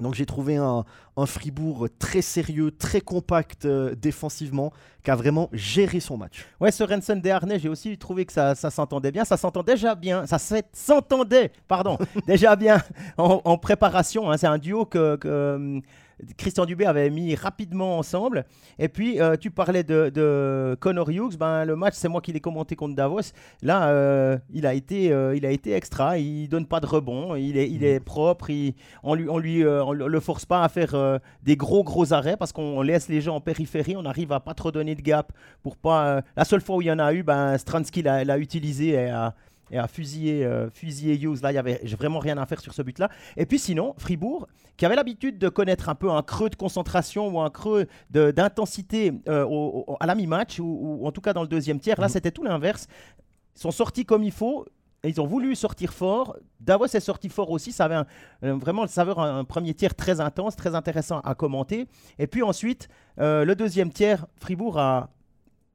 [0.00, 0.84] Donc j'ai trouvé un,
[1.16, 6.46] un Fribourg très sérieux, très compact euh, défensivement, qui a vraiment géré son match.
[6.60, 9.24] Ouais, Sorensen Desharnais, j'ai aussi trouvé que ça, s'entendait bien.
[9.24, 10.26] Ça s'entend déjà bien.
[10.26, 10.38] Ça
[10.72, 12.80] s'entendait, pardon, déjà bien
[13.16, 14.30] en, préparation.
[14.30, 14.36] hein.
[14.36, 15.82] C'est un duo que, que, hum,
[16.36, 18.44] Christian Dubé avait mis rapidement ensemble.
[18.78, 21.36] Et puis, euh, tu parlais de, de Connor Hughes.
[21.38, 23.32] Ben, le match, c'est moi qui l'ai commenté contre Davos.
[23.62, 26.18] Là, euh, il, a été, euh, il a été extra.
[26.18, 27.36] Il donne pas de rebond.
[27.36, 28.50] Il est, il est propre.
[28.50, 32.12] Il, on lui, on lui, euh, on le force pas à faire des gros, gros
[32.12, 33.96] arrêts parce qu'on laisse les gens en périphérie.
[33.96, 36.22] On arrive à pas trop donner de gap pour pas.
[36.36, 39.10] la seule fois où il y en a eu, ben, Stransky l'a l'a utilisé et
[39.10, 39.34] a,
[39.70, 41.40] et a fusillé, euh, fusillé Hughes.
[41.42, 43.08] Là, il y avait vraiment rien à faire sur ce but-là.
[43.36, 47.28] Et puis sinon, Fribourg, qui avait l'habitude de connaître un peu un creux de concentration
[47.28, 49.46] ou un creux d'intensité euh,
[50.00, 52.12] à la mi-match, ou, ou en tout cas dans le deuxième tiers, là, Mhm.
[52.12, 52.86] c'était tout l'inverse.
[53.56, 54.64] Ils sont sortis comme il faut.
[55.04, 56.36] Et ils ont voulu sortir fort.
[56.58, 57.70] Davos est sorti fort aussi.
[57.70, 57.94] Ça avait
[58.42, 61.86] un- vraiment le saveur, un, un premier tiers très intense, très intéressant à commenter.
[62.18, 62.88] Et puis ensuite,
[63.20, 65.10] euh, le deuxième tiers, Fribourg a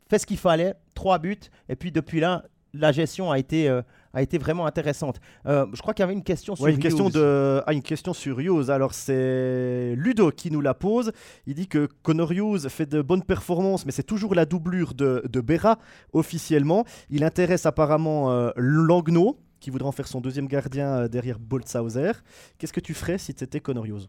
[0.10, 1.40] fait ce qu'il fallait, trois buts.
[1.70, 3.82] Et puis depuis là, la gestion a été, euh,
[4.14, 5.20] a été vraiment intéressante.
[5.46, 7.82] Euh, je crois qu'il y avait une question sur Ouais, une question de ah, une
[7.82, 8.70] question sur Hughes.
[8.70, 11.12] Alors c'est Ludo qui nous la pose.
[11.46, 15.24] Il dit que Connor Hughes fait de bonnes performances, mais c'est toujours la doublure de,
[15.30, 15.78] de Berra
[16.14, 16.86] officiellement.
[17.10, 22.12] Il intéresse apparemment euh, Langnaud, qui voudrait en faire son deuxième gardien euh, derrière Boltzhauser.
[22.58, 24.08] Qu'est-ce que tu ferais si tu étais Connor Hughes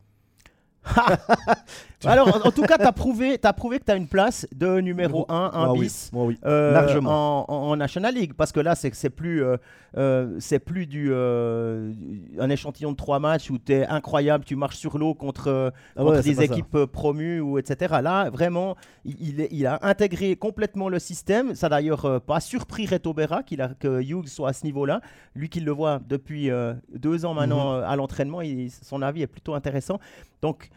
[2.06, 4.46] Alors, en, en tout cas, tu as prouvé, t'as prouvé que tu as une place
[4.54, 6.10] de numéro 1, 1 Ah oui, bis.
[6.12, 6.38] moi, oui.
[6.44, 7.50] euh, Largement.
[7.50, 9.56] En, National League parce que là c'est plus euh,
[9.96, 14.76] euh, c'est plus du un échantillon de trois matchs où tu es incroyable tu marches
[14.76, 16.44] sur l'eau contre, Ah ouais, des ça.
[16.44, 21.54] équipes promues ou etc là vraiment il, il est- il a intégré complètement le système
[21.56, 24.86] ça n'a d'ailleurs pas surpris Reto Berra qu'il a que Hughes soit à ce niveau
[24.86, 25.00] là
[25.34, 26.50] lui qui le voit depuis
[26.94, 27.84] deux ans maintenant Mhm.
[27.84, 28.40] à l'entraînement
[28.82, 29.98] son avis est plutôt intéressant
[30.46, 30.68] donc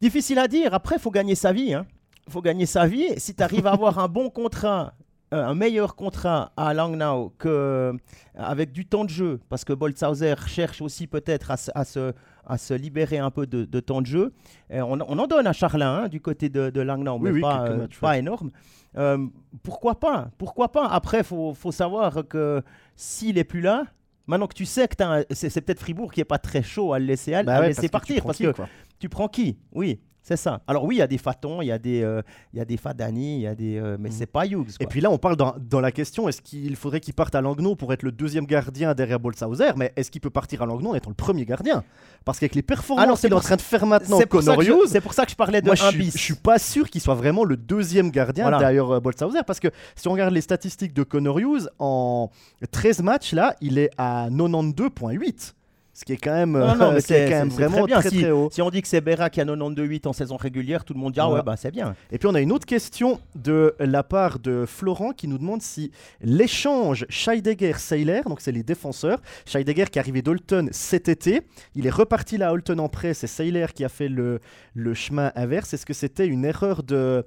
[0.00, 1.86] difficile à dire après faut gagner sa vie hein
[2.30, 3.08] faut gagner sa vie.
[3.18, 4.94] Si tu arrives à avoir un bon contrat,
[5.34, 7.92] euh, un meilleur contrat à Langnau que,
[8.34, 12.14] avec du temps de jeu, parce que Boltzhauser cherche aussi peut-être à, se- à se,
[12.46, 14.32] à se libérer un peu de, de temps de jeu.
[14.70, 17.42] Et on, on en donne à Charlin hein, du côté de, de Langnau, mais oui,
[17.42, 18.50] pas, euh, énorme.
[18.96, 19.18] Euh,
[19.62, 20.30] pourquoi pas?
[20.38, 20.86] Pourquoi pas?
[20.88, 22.62] Après, il faut, faut savoir que
[22.96, 23.84] s'il est plus là,
[24.26, 24.94] maintenant que tu sais que
[25.34, 27.68] c'est peut-être Fribourg qui est pas très chaud à le laisser, à Bah le ouais,
[27.68, 28.24] laisser parce que tu partir.
[28.24, 28.68] Parce que quoi.
[29.04, 29.58] Tu prends qui?
[29.74, 30.62] Oui, c'est ça.
[30.66, 32.22] Alors oui, il y a des Fatons, il y a des, euh,
[32.54, 34.14] il y a des Fadani, il y a des, euh, mais Mhm.
[34.18, 34.70] c'est pas Hughes.
[34.80, 37.42] Et puis là, on parle dans, dans la question est-ce qu'il faudrait qu'il parte à
[37.42, 40.92] Langnau pour être le deuxième gardien derrière Bolshauser Mais est-ce qu'il peut partir à Langnau
[40.92, 41.84] en étant le premier gardien?
[42.24, 44.56] Parce qu'avec les performances c'est qu'il est en train de faire maintenant, c'est pour, ça
[44.56, 46.12] que je- je parlais de moi, je un suis, bis.
[46.14, 48.58] je suis pas sûr qu'il soit vraiment le deuxième gardien Voilà.
[48.60, 49.40] derrière euh, Bolshauser.
[49.46, 52.30] Parce que si on regarde les statistiques de Connor Hughes, en
[52.70, 55.54] 13 matchs, là, il est à 92,8.
[55.96, 57.66] Ce qui est quand même, Non, non, mais ce qui est c'est- quand même très
[57.68, 58.48] vraiment très, Si- très haut.
[58.52, 61.12] Si on dit que c'est Berra qui a 92,8 en saison régulière, tout le monde
[61.12, 61.94] dit ah ouais bah c'est bien.
[62.10, 65.62] Et puis on a une autre question de la part de Florent qui nous demande
[65.62, 71.42] si l'échange Scheidegger-Seiler, donc c'est les défenseurs, Scheidegger qui est arrivé d'Holton cet été,
[71.74, 74.40] il est reparti là à Holton en prêt, c'est Seiler qui a fait le,
[74.74, 75.74] le chemin inverse.
[75.74, 77.24] Est-ce que c'était une erreur de,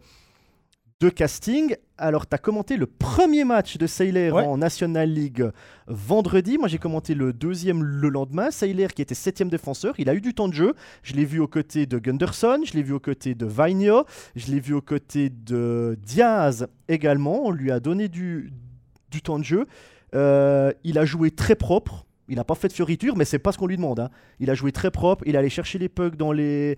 [0.99, 4.43] de casting Alors tu as commenté le premier match de Seiler Ouais.
[4.43, 5.47] en National League
[5.85, 10.15] vendredi, moi j'ai commenté le deuxième le lendemain, Seiler qui était septième défenseur, il a
[10.15, 12.93] eu du temps de jeu, je l'ai vu aux côtés de Gunderson, je l'ai vu
[12.93, 14.05] aux côtés de Vainio,
[14.35, 17.45] je l'ai vu aux côtés de Diaz également.
[17.45, 18.51] On lui a donné du,
[19.11, 19.67] du temps de jeu.
[20.15, 22.05] Euh, il a joué très propre.
[22.29, 23.99] Il n'a pas fait de fioriture, mais c'est pas ce qu'on lui demande.
[23.99, 24.09] hein.
[24.39, 25.23] Il a joué très propre.
[25.25, 26.77] Il allé chercher les pucks dans les,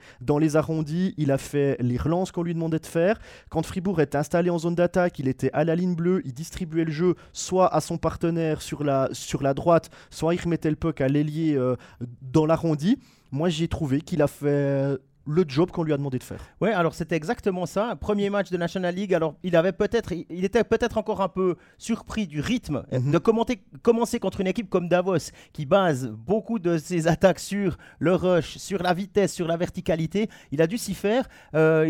[0.56, 1.14] arrondis.
[1.18, 3.20] Il a fait les relances qu'on lui demandait de faire.
[3.50, 6.22] Quand Fribourg était installé en zone d'attaque, il était à la ligne bleue.
[6.26, 10.42] Il distribuait le jeu soit à son partenaire sur la, sur la droite, soit il
[10.42, 11.76] remettait le puck à l'ailier euh,
[12.22, 13.00] dans l'arrondi.
[13.32, 14.98] Moi, j'ai trouvé qu'il a fait
[15.30, 16.40] le job qu'on lui a demandé de faire.
[16.60, 17.96] Ouais, alors c'était exactement ça.
[18.00, 19.14] Premier match de National League.
[19.14, 23.12] Alors il avait peut-être, il était peut-être encore un peu surpris du rythme Mhm.
[23.12, 27.78] de commenter- commencer contre une équipe comme Davos qui base beaucoup de ses attaques sur
[28.00, 30.30] le rush, sur la vitesse, sur la verticalité.
[30.52, 31.28] Il a dû s'y faire.
[31.56, 31.88] Euh,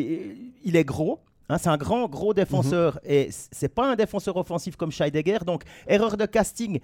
[0.63, 1.19] il est gros.
[1.51, 5.39] hein, c'est un grand, gros défenseur et c- c'est pas un défenseur offensif comme Scheidegger.
[5.47, 6.79] Donc, erreur de casting,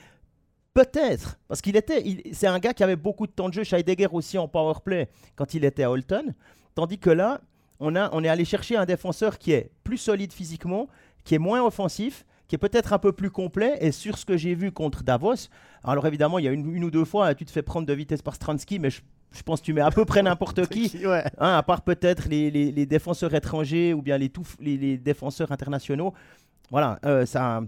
[0.75, 1.39] peut-être.
[1.47, 3.63] Parce qu'il était, c'est un gars qui avait beaucoup de temps de jeu.
[3.63, 6.35] Scheidegger aussi en power play quand il était à Holton.
[6.75, 7.41] Tandis que là,
[7.79, 10.87] on, a, on est allé chercher un défenseur qui est plus solide physiquement,
[11.23, 13.77] qui est moins offensif, qui est peut-être un peu plus complet.
[13.81, 15.47] Et sur ce que j'ai vu contre Davos,
[15.83, 17.93] alors évidemment, il y a une, une ou deux fois, tu te fais prendre de
[17.93, 20.91] vitesse par Stransky, mais je, je pense que tu mets à peu près n'importe qui.
[21.07, 21.23] Ouais.
[21.39, 24.97] Hein, à part peut-être les, les- les défenseurs étrangers ou bien les, tout, les, les
[24.97, 26.13] défenseurs internationaux.
[26.69, 27.61] Voilà, euh, ça,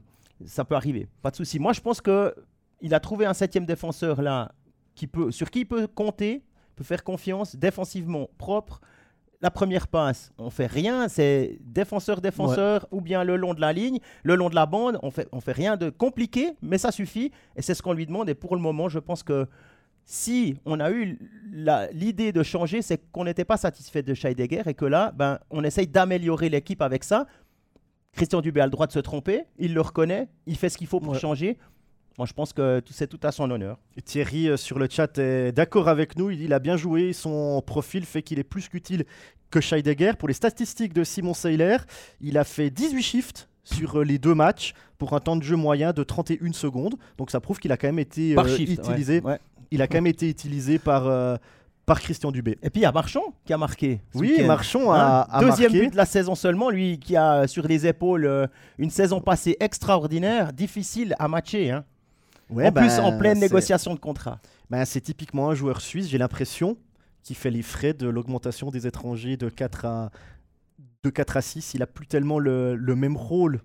[0.45, 1.07] ça peut arriver.
[1.21, 1.59] Pas de souci.
[1.59, 2.35] Moi, je pense que
[2.81, 4.51] il a trouvé un septième défenseur là
[4.95, 6.43] qui peut, sur qui il peut compter,
[6.75, 8.81] peut faire confiance, défensivement propre.
[9.41, 13.99] La première passe, on fait rien, c'est défenseur-défenseur ou bien le long de la ligne,
[14.23, 17.31] le long de la bande, on fait, on fait rien de compliqué, mais ça suffit
[17.55, 18.29] et c'est ce qu'on lui demande.
[18.29, 19.45] Et pour le moment, je pense que
[20.05, 21.19] si on a eu
[21.93, 25.63] l'idée de changer, c'est qu'on n'était pas satisfait de Scheidegger et que là, ben, on
[25.63, 27.27] essaye d'améliorer l'équipe avec ça.
[28.13, 30.87] Christian Dubé a le droit de se tromper, il le reconnaît, il fait ce qu'il
[30.87, 31.19] faut pour Ouais.
[31.19, 31.57] changer.
[32.17, 33.77] Moi, je pense que tout- c'est tout à son honneur.
[34.03, 36.31] Thierry euh, sur le chat est d'accord avec nous.
[36.31, 37.13] Il dit il a bien joué.
[37.13, 39.05] Son profil fait qu'il est plus qu'utile
[39.51, 40.13] que Scheidegger.
[40.17, 41.77] Pour les statistiques de Simon Seiler,
[42.21, 45.55] il a fait 18 shifts sur euh, les deux matchs pour un temps de jeu
[45.55, 46.95] moyen de 31 secondes.
[47.17, 48.71] Donc ça prouve qu'il a quand même été Par euh, shift.
[48.73, 49.19] utilisé.
[49.21, 49.37] Ouais.
[49.69, 51.35] Il a quand même été utilisé par, euh,
[51.85, 52.57] par Christian Dubé.
[52.63, 53.99] Et puis il y a Marchand qui a marqué.
[54.13, 54.47] ce Oui, week-end.
[54.47, 54.97] Marchand Hein
[55.29, 55.85] a, a Deuxième marqué.
[55.85, 58.47] but de la saison seulement, lui qui a sur les épaules euh,
[58.79, 61.69] une saison passée extraordinaire, difficile à matcher.
[61.71, 61.83] hein.
[62.49, 64.39] Ouais, en plus, ben, en pleine négociation de contrat.
[64.69, 66.77] Ben, c'est typiquement un joueur suisse, j'ai l'impression,
[67.23, 70.11] qui fait les frais de l'augmentation des étrangers de 4 à,
[71.03, 71.73] de 4 à 6.
[71.73, 73.61] Il a plus tellement le, le même rôle.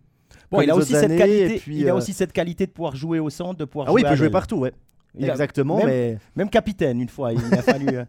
[0.50, 2.72] Bon, il a, aussi cette années, qualité, puis, il a euh, aussi cette qualité de
[2.72, 4.72] pouvoir jouer au centre, de pouvoir Ah oui, il jouer peut jouer partout, ouais.
[5.18, 7.88] Il Exactement, même- mais, Même capitaine, une fois, il a fallu.
[7.88, 8.04] euh,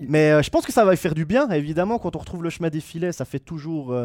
[0.00, 1.48] mais euh, je pense que ça va lui faire du bien.
[1.50, 3.96] Évidemment, quand on retrouve le chemin des filets, ça fait toujours,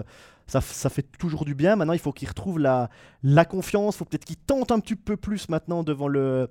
[0.50, 1.76] ça, ça fait toujours du bien.
[1.76, 2.90] Maintenant, il faut qu'il retrouve la,
[3.24, 3.96] la confiance.
[3.96, 6.50] Il faut peut-être qu'il tente un petit peu plus maintenant devant le,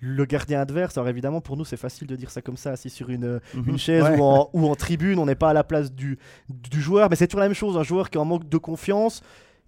[0.00, 0.96] le gardien adverse.
[0.98, 3.78] Alors évidemment, pour nous, c'est facile de dire ça comme ça, assis sur une, une
[3.78, 4.18] chaise Ouais.
[4.18, 7.08] ou, en, ou en tribune, on n'est pas à la place du, du joueur.
[7.08, 9.22] Mais c'est toujours la même chose, un joueur qui est en manque de confiance,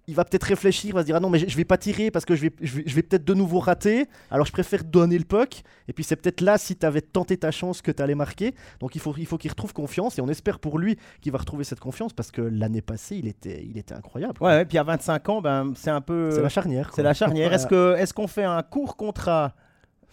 [0.07, 2.11] il va peut-être réfléchir, il va se dire ah non mais je vais pas tirer
[2.11, 4.83] parce que je vais, je vais, je vais peut-être de nouveau rater, alors je préfère
[4.83, 5.63] donner le puck.
[5.87, 8.53] Et puis c'est peut-être là si tu avais tenté ta chance que tu allais marquer.
[8.79, 11.37] Donc il faut, il faut qu'il retrouve confiance et on espère pour lui qu'il va
[11.37, 14.35] retrouver cette confiance parce que l'année passée il était, il était incroyable.
[14.41, 16.31] Ouais, ouais, puis à 25 ans, ben, c'est un peu.
[16.31, 16.91] C'est la charnière.
[16.93, 17.53] C'est la charnière.
[17.53, 19.53] Est-ce qu'on fait un court contrat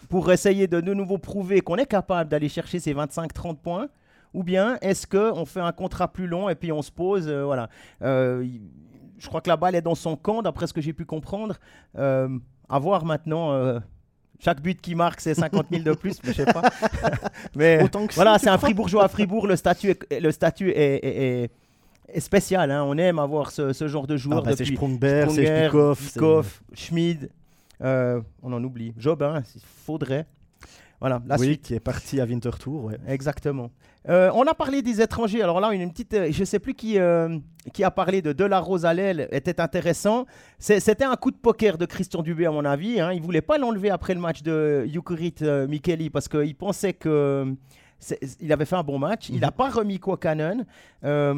[0.09, 3.89] pour essayer de de nouveau prouver qu'on est capable d'aller chercher ces 25-30 points?
[4.33, 7.43] Ou bien est-ce qu'on fait un contrat plus long et puis on se pose euh,
[7.43, 7.67] voilà
[8.01, 8.47] Euh,
[9.21, 11.55] je crois que la balle est dans son camp d'après ce que j'ai pu comprendre
[11.97, 12.27] Euh,
[12.67, 13.79] à voir maintenant euh,
[14.39, 16.63] Chaque but qui marque, c'est 50 000 de plus, mais je sais pas.
[17.55, 19.45] mais Autant que voilà, c'est un Fribourgeois à Fribourg.
[19.45, 21.51] Le statut est, le statut est, est- est-
[22.13, 22.71] est spécial.
[22.71, 22.83] hein.
[22.85, 27.29] On aime avoir ce, ce genre de joueur Ah bah, c'est depuis Sprunger, Spikov, Schmid.
[27.83, 28.93] euh, on en oublie.
[28.97, 30.25] Jobin, il faudrait.
[30.99, 31.61] Voilà, la oui, suite.
[31.63, 32.83] qui est parti à Winterthur.
[32.85, 32.97] Ouais.
[33.07, 33.69] Exactement.
[34.09, 35.41] Euh, on a parlé des étrangers.
[35.43, 37.37] Alors là, une, petite, euh, je sais plus qui, euh,
[37.73, 40.25] qui a parlé de Delarose à l'aile, était intéressant.
[40.57, 42.99] C'était un coup de poker de Christian Dubé, à mon avis.
[42.99, 43.11] Hein.
[43.13, 47.53] Il voulait pas l'enlever après le match de Yukurit euh, Mikeli parce qu'il pensait que
[48.39, 49.29] il avait fait un bon match.
[49.29, 49.41] Il Mhm.
[49.41, 50.65] n'a pas remis Kwakanen.
[51.03, 51.33] Euh,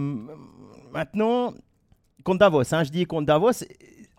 [0.94, 1.54] maintenant,
[2.24, 3.66] contre Davos, hein, je dis contre Davos,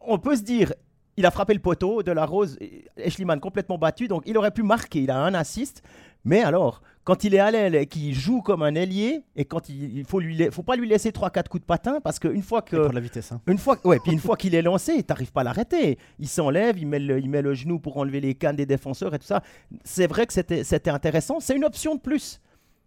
[0.07, 0.72] on peut se dire.
[1.16, 2.59] Il a frappé le poteau de la Rose,
[2.96, 5.02] Eschliman complètement battu, donc il aurait pu marquer.
[5.04, 5.80] Il a un assist,
[6.24, 9.69] mais alors, quand il est à l'aile et qu'il joue comme un ailier, et quand
[9.69, 12.62] il, il faut lui, faut pas lui laisser 3-4 coups de patin, parce qu'une fois
[12.62, 13.31] que, pour la vitesse.
[13.33, 13.40] hein.
[13.47, 15.99] une fois, ouais, puis une fois qu'il est lancé, t'arrives pas à l'arrêter.
[16.19, 19.14] Il s'enlève, il met, le, il met le genou pour enlever les cannes des défenseurs
[19.14, 19.43] et tout ça.
[19.85, 21.40] C'est vrai que c'était c'était intéressant.
[21.40, 22.40] C'est une option de plus.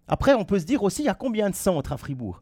[0.07, 2.41] Après, on peut se dire aussi, il y a combien de centres à Fribourg?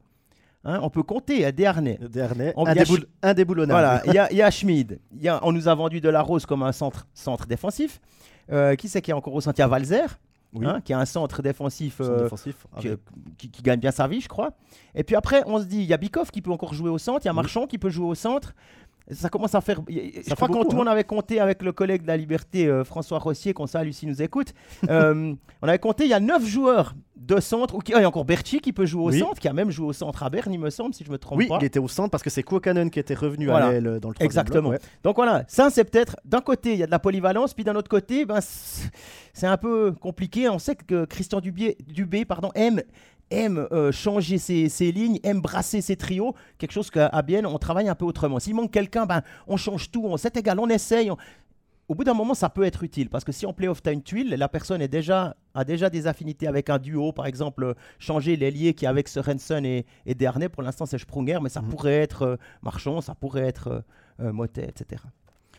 [0.68, 2.00] Hein, On peut compter, il y a Desharnais.
[2.10, 3.80] Dernier, On- indéboul- indéboulonnable.
[3.80, 5.00] Voilà, il y a, y a Schmid.
[5.20, 8.00] Y a- on nous a vendu de la Rose comme un centre, centre défensif.
[8.52, 10.20] Euh, qui c'est qui est encore au centre Il y a Valzer,
[10.60, 10.66] Oui.
[10.68, 12.66] hein, qui est un centre défensif Centre euh, défensif.
[12.80, 13.00] qui, avec-
[13.38, 14.52] qui- qui gagne bien sa vie, je crois.
[14.94, 16.98] Et puis après, on se dit, il y a Bikov qui peut encore jouer au
[16.98, 17.36] centre, il y a Oui.
[17.38, 18.54] Marchand qui peut jouer au centre.
[19.12, 19.82] Ça commence à faire.
[19.88, 20.68] Je crois tout, hein.
[20.80, 24.10] on avait compté avec le collègue de la Liberté, euh, François Rossier, qu'on salue s'il
[24.10, 24.54] nous écoute.
[24.90, 27.76] Euh, on avait compté, il y a 9 joueurs de centre.
[27.78, 29.20] Ah, il y a encore Berchi qui peut jouer au Oui.
[29.20, 31.18] centre, qui a même joué au centre à Berne, il me semble, si je me
[31.18, 31.58] trompe Oui, pas.
[31.60, 33.68] il était au centre parce que c'est Kuokanen qui était revenu Voilà.
[33.68, 34.70] à l'aile dans le Exactement.
[34.70, 34.88] bloc, ouais.
[35.04, 37.76] Donc voilà, ça c'est peut-être d'un côté il y a de la polyvalence, puis d'un
[37.76, 38.40] autre côté ben,
[39.34, 40.50] c'est un peu compliqué.
[40.50, 42.82] On sait que Christian Dubé, Dubé pardon, aime
[43.32, 47.58] aime euh, changer ses, ses lignes, aime brasser ses trios, quelque chose qu'à Bienne on
[47.58, 48.40] travaille un peu autrement.
[48.40, 51.10] S'il manque quelqu'un, ben on change tout, on c'est égal, on essaye.
[51.12, 51.18] on-
[51.88, 53.92] Au bout d'un moment, ça peut être utile parce que si en playoff tu as
[53.92, 57.64] une tuile, la personne est déjà, a déjà des affinités avec un duo, par exemple,
[57.64, 61.50] euh, changer l'ailier qui est avec Sorensen et, et Dernay, pour l'instant c'est Sprunger, mais
[61.50, 61.70] ça Mhm.
[61.70, 63.84] pourrait être euh, Marchand, ça pourrait être
[64.20, 65.02] euh, Motet, etc.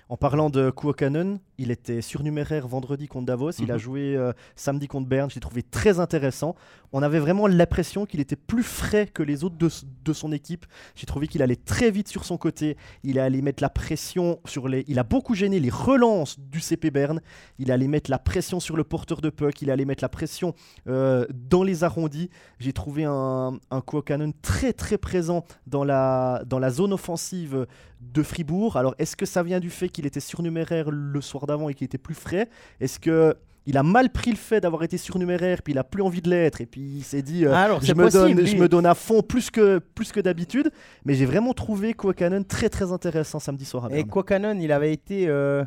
[0.09, 3.51] En parlant de Kuokanen, il était surnuméraire vendredi contre Davos.
[3.59, 3.81] Il a Mhm.
[3.81, 5.29] joué euh, samedi contre Berne.
[5.31, 6.55] Je l'ai trouvé très intéressant.
[6.93, 10.65] On avait vraiment l'impression qu'il était plus frais que les autres de, son équipe.
[10.95, 12.77] J'ai trouvé qu'il allait très vite sur son côté.
[13.03, 14.85] Il allait mettre la pression sur les.
[14.87, 17.21] Il a beaucoup gêné les relances du CP Berne.
[17.59, 19.61] Il allait mettre la pression sur le porteur de puck.
[19.61, 20.55] Il allait mettre la pression
[20.87, 22.31] euh, dans les arrondis.
[22.61, 27.67] J'ai trouvé un, un Kuokanen très très présent dans la, dans la zone offensive
[28.01, 28.77] de Fribourg.
[28.77, 31.85] Alors, est-ce que ça vient du fait qu'il était surnuméraire le soir d'avant et qu'il
[31.85, 32.49] était plus frais?
[32.81, 36.03] Est-ce que il a mal pris le fait d'avoir été surnuméraire, puis il a plus
[36.03, 38.57] envie de l'être, et puis il s'est dit euh, Alors, je, me possible, donne, je
[38.57, 40.71] me donne à fond plus que, plus que d'habitude.
[41.05, 44.05] Mais j'ai vraiment trouvé Kuokanen très très intéressant samedi soir à Et.
[44.05, 45.65] Kwakanen, il avait été, euh,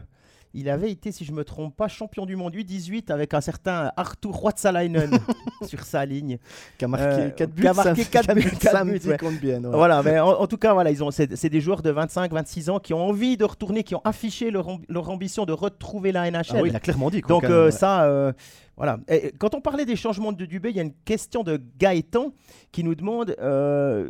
[0.54, 3.92] il avait été, si je me trompe pas, champion du monde U18 avec un certain
[3.96, 5.12] Arthur Ruotsalainen
[5.68, 6.40] sur sa ligne.
[6.78, 9.18] qui a marqué euh, 4 buts, qui a marqué sam- quatre buts, ouais.
[9.66, 9.72] ouais.
[9.78, 12.80] Voilà, mais en, en tout cas, voilà, ils ont, c'est, des joueurs de 25-26 ans
[12.80, 16.44] qui ont envie de retourner, qui ont affiché leur, leur ambition de retrouver la NHL.
[16.50, 17.22] Ah oui, il a clairement dit.
[17.22, 18.34] Donc euh, ça, euh,
[18.76, 18.98] voilà.
[19.08, 22.34] Et quand on parlait des changements de Dubé, il y a une question de Gaëtan
[22.72, 24.10] qui nous demande euh,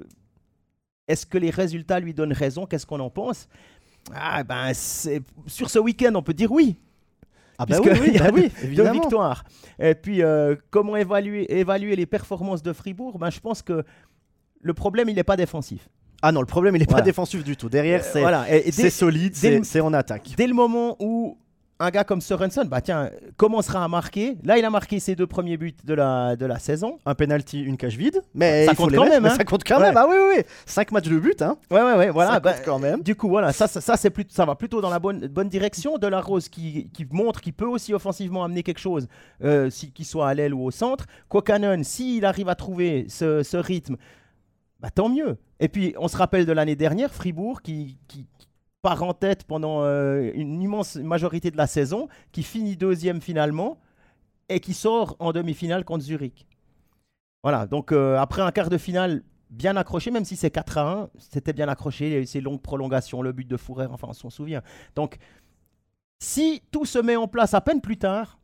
[1.08, 2.66] est-ce que les résultats lui donnent raison?
[2.66, 3.48] Qu'est-ce qu'on en pense?
[4.16, 6.78] Ah, ben, c'est- Sur ce week-end, on peut dire oui.
[7.62, 9.44] Ah bah oui, oui, bah oui, Deux victoires.
[9.80, 13.20] Et puis, euh, comment évaluer, évaluer les performances de Fribourg?
[13.20, 13.84] Ben, Je pense que
[14.62, 15.90] le problème, il n'est pas défensif.
[16.22, 17.02] Ah non, le problème, il n'est Voilà.
[17.02, 17.68] pas défensif du tout.
[17.70, 18.46] Derrière, Euh, c'est voilà.
[18.90, 20.30] Solide, c'est en attaque.
[20.38, 21.38] dès le moment où
[21.82, 24.38] un gars comme Sorensen, bah tiens, commencera à marquer.
[24.44, 27.00] Là, il a marqué ses deux premiers buts de la, de la saison.
[27.06, 28.22] Un penalty, une cage vide.
[28.34, 29.36] Mais Ça il faut compte quand mettre, même, hein.
[29.36, 29.84] Ça compte quand Ouais.
[29.84, 29.98] même.
[29.98, 30.44] Ah oui, oui, oui.
[30.66, 31.58] 5 matchs de but, hein.
[31.72, 32.32] Ouais, ouais, ouais, voilà.
[32.34, 33.02] ça bah, compte quand même.
[33.02, 35.48] Du coup, voilà, ça, ça, ça, c'est plus, ça va plutôt dans la bonne, bonne
[35.50, 35.98] direction.
[35.98, 39.08] De la Rose qui, qui montre qu'il peut aussi offensivement amener quelque chose,
[39.44, 41.06] euh, si, qu'il soit à l'aile ou au centre.
[41.30, 43.96] Kokanen, s'il arrive à trouver ce, ce rythme,
[44.82, 45.38] bah, tant mieux.
[45.62, 48.26] Et puis, on se rappelle de l'année dernière, Fribourg qui, qui
[48.82, 53.78] part en tête pendant euh, une immense majorité de la saison, qui finit deuxième finalement
[54.48, 56.48] et qui sort en demi-finale contre Zurich.
[57.44, 60.92] Voilà, donc euh, après un quart de finale bien accroché, même si c'est 4 à
[60.92, 63.88] 1, c'était bien accroché, il y a eu ces longues prolongations, le but de Fourer,
[63.90, 64.62] enfin on s'en souvient.
[64.96, 65.18] Donc
[66.20, 68.40] si tout se met en place à peine plus tard,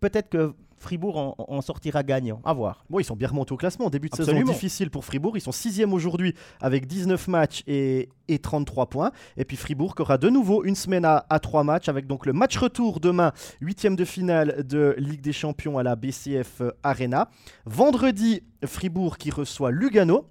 [0.00, 2.40] peut-être que Fribourg en, en sortira gagnant.
[2.44, 2.84] À voir.
[2.90, 3.90] Bon, ils sont bien remontés au classement.
[3.90, 4.40] Début de Absolument.
[4.46, 5.36] saison difficile pour Fribourg.
[5.36, 9.10] Ils sont sixième aujourd'hui avec 19 matchs et, et 33 points.
[9.36, 12.26] Et puis Fribourg qui aura de nouveau une semaine à, à 3 matchs avec donc
[12.26, 17.28] le match retour demain, huitième de finale de Ligue des Champions à la BCF Arena.
[17.66, 20.26] Vendredi, Fribourg qui reçoit Lugano.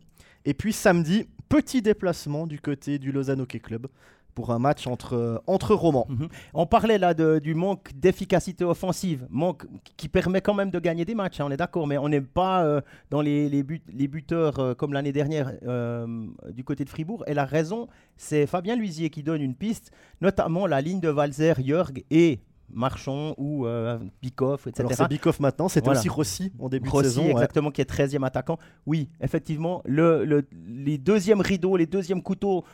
[0.45, 3.87] Et puis samedi, petit déplacement du côté du Lausanne Hockey Club
[4.37, 6.05] pour un match entre, euh, entre romans.
[6.09, 6.27] Mhm.
[6.53, 9.65] On parlait là de- du manque d'efficacité offensive, manque
[9.97, 12.21] qui permet quand même de gagner des matchs, hein, on est d'accord, mais on n'est
[12.21, 15.53] pas euh, dans les, les, buts- les buteurs euh, comme l'année dernière
[16.57, 17.23] du côté de Fribourg.
[17.25, 19.89] Et la raison, c'est Fabien Luisier qui donne une piste,
[20.21, 24.81] notamment la ligne de Valzer, Jörg et Marchand ou euh, Bikoff, etc.
[24.81, 25.99] Alors c'est Bikoff maintenant, c'était Voilà.
[26.01, 27.23] aussi Rossi en début Rossi, de saison.
[27.27, 27.31] ouais.
[27.31, 28.57] exactement, qui est 13e attaquant.
[28.85, 32.65] Oui, effectivement, le, le- les deuxièmes rideaux, les deuxièmes couteaux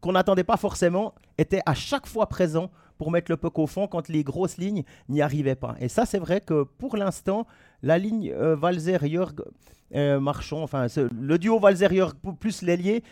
[0.00, 3.86] qu'on n'attendait pas forcément étaient à chaque fois présents pour mettre le puck au fond
[3.86, 5.74] quand les grosses lignes n'y arrivaient pas.
[5.80, 7.46] Et ça, c'est vrai que pour l'instant,
[7.82, 9.40] la ligne euh, Valzer-Jörg
[9.94, 13.02] euh, Marchand, enfin le duo Valzer-Jörg plus l'ailier,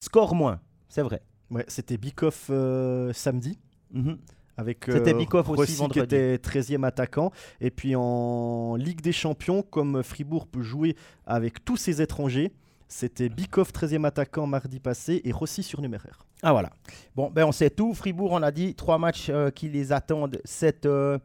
[0.00, 1.22] score moins, c'est vrai.
[1.50, 3.58] Ouais, c'était Bikoff euh, samedi.
[3.92, 4.18] Mhm.
[4.56, 7.30] Avec C'était euh, Bikoff aussi qui était 13e attaquant.
[7.60, 12.52] Et puis en Ligue des Champions, comme Fribourg peut jouer avec tous ses étrangers,
[12.88, 16.24] c'était Bikoff 13e attaquant mardi passé et Rossi surnuméraire.
[16.42, 16.70] Ah voilà.
[17.14, 17.92] Bon, ben on sait tout.
[17.94, 21.18] Fribourg, on a dit trois matchs euh, qui les attendent cette, euh,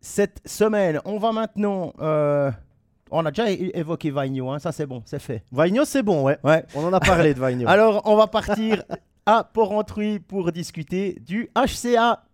[0.00, 1.00] cette semaine.
[1.04, 1.92] On va maintenant.
[2.00, 2.50] euh,
[3.10, 5.42] on a déjà évoqué Vagno, hein, ça c'est bon, c'est fait.
[5.52, 6.38] Vaigno, c'est bon, ouais.
[6.44, 6.64] Ouais.
[6.74, 7.68] On en a parlé de Vaigno.
[7.68, 8.84] Alors, on va partir
[9.26, 12.24] à Porrentruy pour discuter du HCA.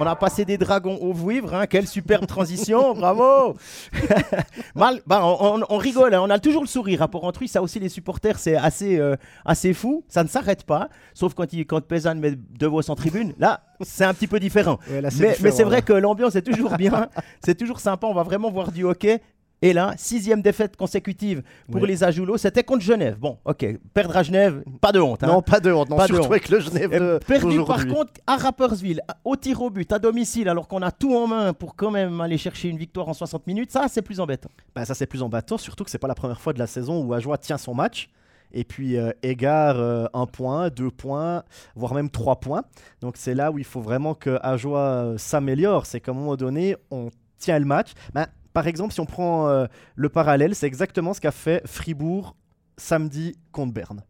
[0.00, 3.56] On a passé des dragons au vouivre, hein, quelle superbe transition, bravo.
[4.76, 7.80] Mal, bah, on, on- rigole, hein, on a toujours le sourire à Porrentruy, ça aussi
[7.80, 11.80] les supporters, c'est assez, euh, assez fou, ça ne s'arrête pas, sauf quand, il, quand
[11.80, 14.78] Pézan met De Vos en tribune, là, c'est un petit peu différent.
[14.88, 17.08] Ouais, là, Mais, c'est vrai que l'ambiance est toujours bien,
[17.44, 19.20] c'est toujours sympa, on va vraiment voir du hockey.
[19.60, 21.88] Et là, sixième défaite consécutive pour Oui.
[21.88, 23.16] les Ajoulots, c'était contre Genève.
[23.18, 25.24] Bon, ok, perdre à Genève, pas de honte.
[25.24, 25.26] hein.
[25.26, 25.90] Non, pas de honte.
[25.90, 26.30] Non, Pas de surtout honte.
[26.30, 29.98] avec le Genève Euh, de- perdu par contre à Rapperswil, au tir au but, à
[29.98, 33.14] domicile, alors qu'on a tout en main pour quand même aller chercher une victoire en
[33.14, 34.50] 60 minutes, ça c'est plus embêtant.
[34.76, 37.02] Bah, ça c'est plus embêtant, surtout que c'est pas la première fois de la saison
[37.04, 38.10] où Ajoie tient son match
[38.52, 41.42] et puis euh, égare euh, un point, deux points,
[41.74, 42.62] voire même trois points.
[43.00, 45.84] Donc c'est là où il faut vraiment que Ajoie euh, s'améliore.
[45.84, 47.92] C'est qu'à un moment donné, on tient le match.
[48.14, 52.36] Bah, par exemple, si on prend euh, le parallèle, c'est exactement ce qu'a fait Fribourg
[52.76, 54.02] samedi contre Berne.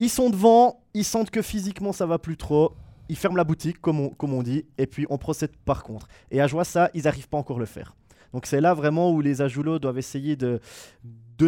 [0.00, 2.74] Ils sont devant, ils sentent que physiquement ça va plus trop.
[3.10, 6.06] Ils ferment la boutique, comme on, dit, et puis on procède par contre.
[6.30, 7.94] Et Ajoie, ça, ils n'arrivent pas encore à le faire.
[8.32, 10.60] Donc c'est là vraiment où les Ajoulots doivent essayer de,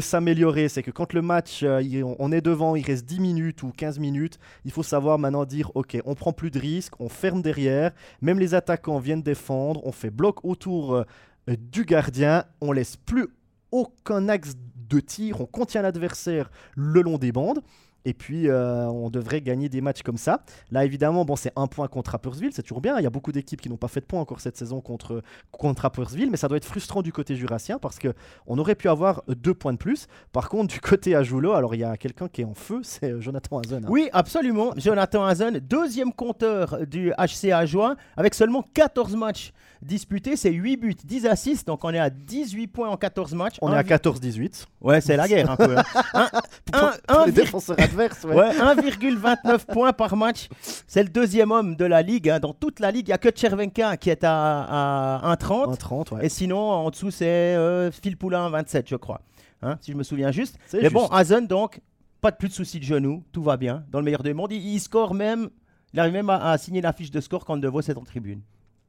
[0.01, 0.69] s'améliorer.
[0.69, 3.99] C'est que quand le match, euh, on est devant, il reste 10 minutes ou 15
[3.99, 7.93] minutes, il faut savoir maintenant dire, ok, on prend plus de risques, on ferme derrière,
[8.23, 11.05] même les attaquants viennent défendre, on fait bloc autour euh,
[11.49, 13.29] du gardien, on laisse plus
[13.71, 14.55] aucun axe
[14.89, 17.63] de tir, on contient l'adversaire le long des bandes.
[18.05, 20.43] Et puis, euh, on devrait gagner des matchs comme ça.
[20.73, 22.99] Là, évidemment, bon, c'est un point contre Rapperswil, c'est toujours bien.
[22.99, 25.23] Il y a beaucoup d'équipes qui n'ont pas fait de points encore cette saison contre,
[25.53, 28.13] contre Rapperswil, mais ça doit être frustrant du côté jurassien parce que
[28.49, 30.09] on aurait pu avoir deux points de plus.
[30.33, 33.13] Par contre, du côté Ajoulot, alors il y a quelqu'un qui est en feu, c'est
[33.13, 33.85] euh, Jonathan Hazen.
[33.85, 33.89] hein.
[33.89, 34.73] Oui, absolument.
[34.77, 39.53] Jonathan Hazen, deuxième compteur du HCA Joie, avec seulement 14 matchs
[39.83, 43.57] disputés, c'est 8 buts, 10 assists, donc on est à 18 points en 14 matchs.
[43.61, 44.67] On est Un à vi- 14-18.
[44.81, 45.77] Ouais, c'est la guerre un peu.
[46.15, 46.29] hein.
[47.09, 48.35] Un- les défenseurs adverses, ouais.
[48.35, 50.49] Ouais, 1,29 points par match.
[50.87, 52.29] C'est le deuxième homme de la ligue.
[52.31, 52.39] hein.
[52.41, 55.73] Dans toute la ligue, il n'y a que Chervenka qui est à, à 1,30.
[55.73, 56.27] Un 30, ouais.
[56.27, 59.21] Et sinon, en dessous, c'est euh, Phil Poulain, 27, je crois.
[59.63, 60.59] Hein, si je me souviens juste.
[60.73, 61.13] Mais bon, juste.
[61.13, 61.81] Hazen, donc,
[62.21, 63.23] pas de plus de soucis de genoux.
[63.33, 63.85] Tout va bien.
[63.91, 64.53] Dans le meilleur des mondes.
[64.53, 65.51] Il, il score même.
[65.95, 68.03] Il arrive même à, à signer la fiche de score quand De Vos est en
[68.05, 68.41] tribune.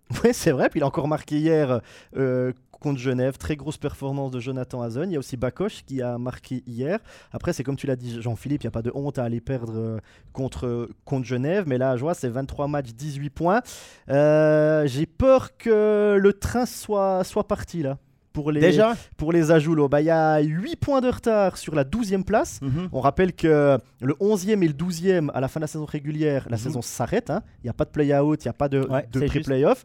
[0.24, 0.70] Oui, c'est vrai.
[0.70, 1.82] Puis il a encore marqué hier
[2.16, 3.38] euh, contre Genève.
[3.38, 5.10] Très grosse performance de Jonathan Hazen.
[5.10, 7.00] Il y a aussi Bakoche qui a marqué hier.
[7.32, 9.42] Après, c'est comme tu l'as dit, Jean-Philippe, il n'y a pas de honte à aller
[9.42, 9.98] perdre euh,
[10.34, 11.64] contre, contre Genève.
[11.68, 13.62] Mais là, à joie, c'est 23 matchs, 18 points.
[14.10, 17.98] Euh, J'ai peur que le train soit parti là.
[18.34, 19.88] Pour les, Déjà pour les Ajoulots.
[19.88, 22.60] Bah, Il y a 8 points de retard sur la 12e place.
[22.62, 22.90] Mhm.
[22.92, 26.48] On rappelle que le 11e et le 12e, à la fin de la saison régulière,
[26.50, 26.64] la Mhm.
[26.64, 27.30] saison s'arrête.
[27.30, 27.44] hein.
[27.64, 29.84] Il n'y a pas de play-out, il n'y a pas de, Ouais, de pré-playoff.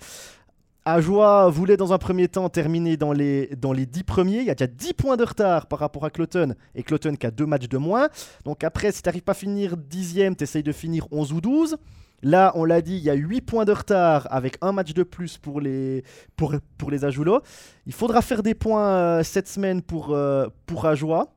[0.84, 4.38] Ajoie voulait dans un premier temps terminer dans les, dans les 10 premiers.
[4.38, 6.54] Il y a déjà 10 points de retard par rapport à Cloton.
[6.74, 8.08] Et Cloton qui a deux matchs de moins.
[8.46, 11.42] Donc après, si tu n'arrives pas à finir 10e, tu essayes de finir 11 ou
[11.42, 11.76] 12.
[12.22, 15.02] Là, on l'a dit, il y a 8 points de retard avec un match de
[15.02, 16.02] plus pour les,
[16.36, 17.40] pour, pour les Ajoulots.
[17.86, 21.34] Il faudra faire des points euh, cette semaine pour, euh, pour Ajoie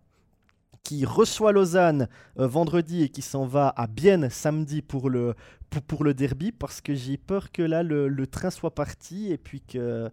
[0.83, 2.07] qui reçoit Lausanne
[2.39, 5.35] euh, vendredi et qui s'en va à Bienne samedi pour le,
[5.69, 9.31] pour, pour le derby parce que j'ai peur que là le, le train soit parti
[9.31, 10.09] et puis que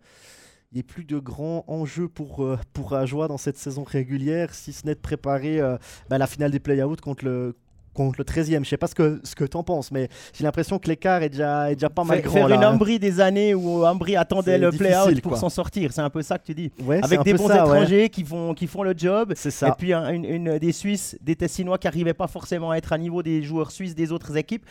[0.71, 4.53] il n'y ait plus de grands enjeux pour, euh, pour Ajoie dans cette saison régulière
[4.53, 5.79] si ce n'est de préparer euh,
[6.11, 7.57] bah, la finale des play-out contre le,
[7.99, 8.65] contre le 13e.
[8.65, 11.23] Je sais pas ce que, ce que tu en penses, mais j'ai l'impression que l'écart
[11.23, 12.35] est déjà, est déjà pas mal Faire, grand.
[12.35, 12.55] faire là.
[12.57, 16.23] une Ambry des années où Ambry attendait le play-out pour s'en sortir, c'est un peu
[16.23, 16.71] ça que tu dis.
[16.83, 17.77] Ouais, Avec des bons ça, ouais.
[17.77, 19.33] étrangers qui, font, qui font le job.
[19.37, 19.75] C'est Et ça.
[19.77, 22.99] puis un- une, une- des Suisses, des Tessinois qui n'arrivaient pas forcément à être à
[22.99, 24.65] niveau des joueurs suisses des autres équipes.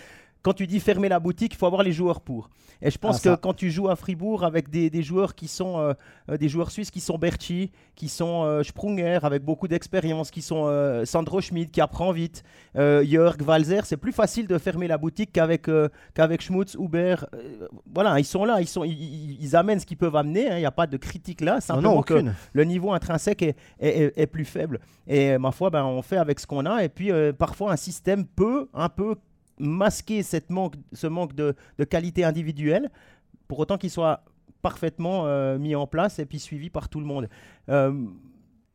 [0.44, 2.50] Quand tu dis fermer la boutique, il faut avoir les joueurs pour.
[2.82, 5.48] Et je pense Ah, que quand tu joues à Fribourg avec des, des joueurs qui
[5.48, 5.94] sont euh,
[6.30, 10.42] euh, des joueurs suisses qui sont Berchi, qui sont euh, Sprunger avec beaucoup d'expérience, qui
[10.44, 12.44] sont euh, Sandro Schmid qui apprend vite,
[12.76, 15.68] Jörg Walzer, c'est plus facile de fermer la boutique qu'avec
[16.14, 17.16] qu'avec Schmutz, Huber.
[17.94, 20.48] Voilà, ils sont là, ils sont ils, amènent ce qu'ils peuvent amener.
[20.50, 21.60] hein, Il n'y a pas de critique là.
[21.62, 22.34] Simplement non, que aucune.
[22.54, 24.80] le niveau intrinsèque est, est- est- est plus faible.
[25.08, 26.84] Et ma foi, ben, on fait avec ce qu'on a.
[26.84, 29.16] Et puis, parfois, un système peut un peu
[29.60, 31.56] masquer cette manque, ce manque de,
[31.90, 32.90] qualité individuelle,
[33.48, 34.24] pour autant qu'il soit
[34.62, 37.30] parfaitement euh, mis en place et puis suivi par tout le monde.
[37.70, 37.94] Euh,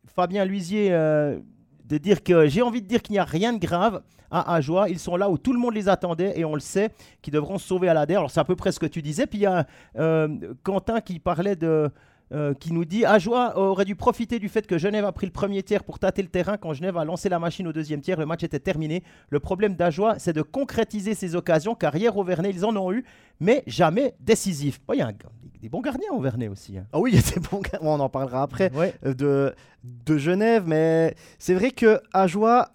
[0.06, 1.38] Fabien Luisier, euh,
[1.84, 4.88] de dire que j'ai envie de dire qu'il n'y a rien de grave à Ajoie.
[4.88, 7.58] Ils sont là où tout le monde les attendait et on le sait, qu'ils devront
[7.58, 8.18] se sauver à la der.
[8.18, 9.26] Alors c'est à peu près ce que tu disais.
[9.26, 9.66] Puis il y a
[9.98, 11.90] euh, Quentin qui parlait de...
[12.32, 15.32] euh, qui nous dit Ajoie aurait dû profiter du fait que Genève a pris le
[15.32, 16.56] premier tiers pour tâter le terrain.
[16.56, 19.02] Quand Genève a lancé la machine au deuxième tiers, le match était terminé.
[19.30, 22.92] Le problème d'Ajoie, c'est de concrétiser ces occasions, car hier au Vernet, ils en ont
[22.92, 23.04] eu,
[23.40, 24.80] mais jamais décisif.
[24.88, 25.12] Oh, Il y a un-
[25.60, 26.76] des bons gardiens au Vernet aussi.
[26.78, 26.86] hein.
[26.92, 27.78] Ah oui, il y a des bons gars.
[27.82, 28.72] On en parlera après.
[28.74, 28.94] Ouais.
[29.06, 29.54] euh, de,
[29.84, 32.70] de Genève, mais c'est vrai que Ajoie,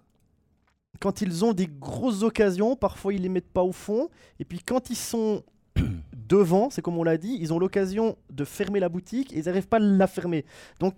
[1.00, 4.60] quand ils ont des grosses occasions, parfois ils les mettent pas au fond, et puis
[4.60, 5.44] quand ils sont
[6.30, 9.46] devant, c'est comme on l'a dit, ils ont l'occasion de fermer la boutique et ils
[9.46, 10.46] n'arrivent pas à la fermer.
[10.80, 10.94] Donc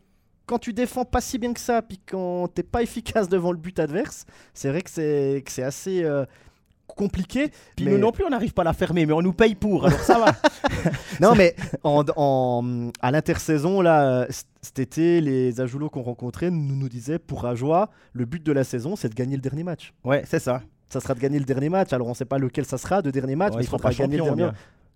[0.45, 3.57] quand tu défends pas si bien que ça, puis quand t'es pas efficace devant le
[3.57, 6.25] but adverse, c'est vrai que c'est que c'est assez euh,
[6.87, 7.51] compliqué.
[7.75, 9.53] Puis mais- nous non plus, on n'arrive pas à la fermer, mais on nous paye
[9.55, 10.33] pour, alors ça va.
[11.21, 14.25] Non, mais en, en- à l'intersaison, là,
[14.61, 18.63] cet été, les Ajoulots qu'on rencontrait nous, nous disaient pour Ajoie, le but de la
[18.63, 19.93] saison, c'est de gagner le dernier match.
[20.03, 20.61] ouais, c'est ça.
[20.89, 21.93] Ça sera de gagner le dernier match.
[21.93, 23.67] Alors, on ne sait pas lequel ça sera, le dernier match, Ouais, mais ils il
[23.67, 24.43] seront faudra pas gagner le dernier.
[24.43, 24.53] bien.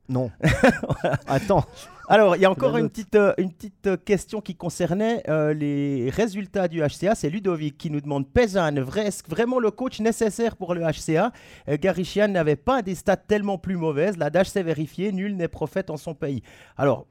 [0.10, 0.32] Non.
[1.28, 1.64] Attends.
[2.10, 5.24] Alors, il y a la encore une petite, euh, une petite euh, question qui concernait
[5.30, 7.16] euh, les résultats du HCA.
[7.16, 11.32] C'est Ludovic qui nous demande Pezan, vrai- est-ce vraiment le coach nécessaire pour le HCA
[11.70, 14.18] euh, Gary Sheehan n'avait pas des stats tellement plus mauvaises.
[14.18, 16.44] L'adage s'est vérifié, nul n'est prophète en son pays.
[16.76, 17.08] Alors,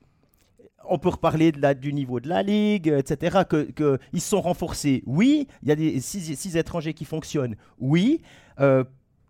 [0.89, 3.39] on peut reparler de la- du niveau de la ligue, euh, etc.
[3.49, 5.47] Que, que ils sont renforcés, oui.
[5.63, 8.21] Il y a des six, six étrangers qui fonctionnent, oui.
[8.61, 8.85] Euh,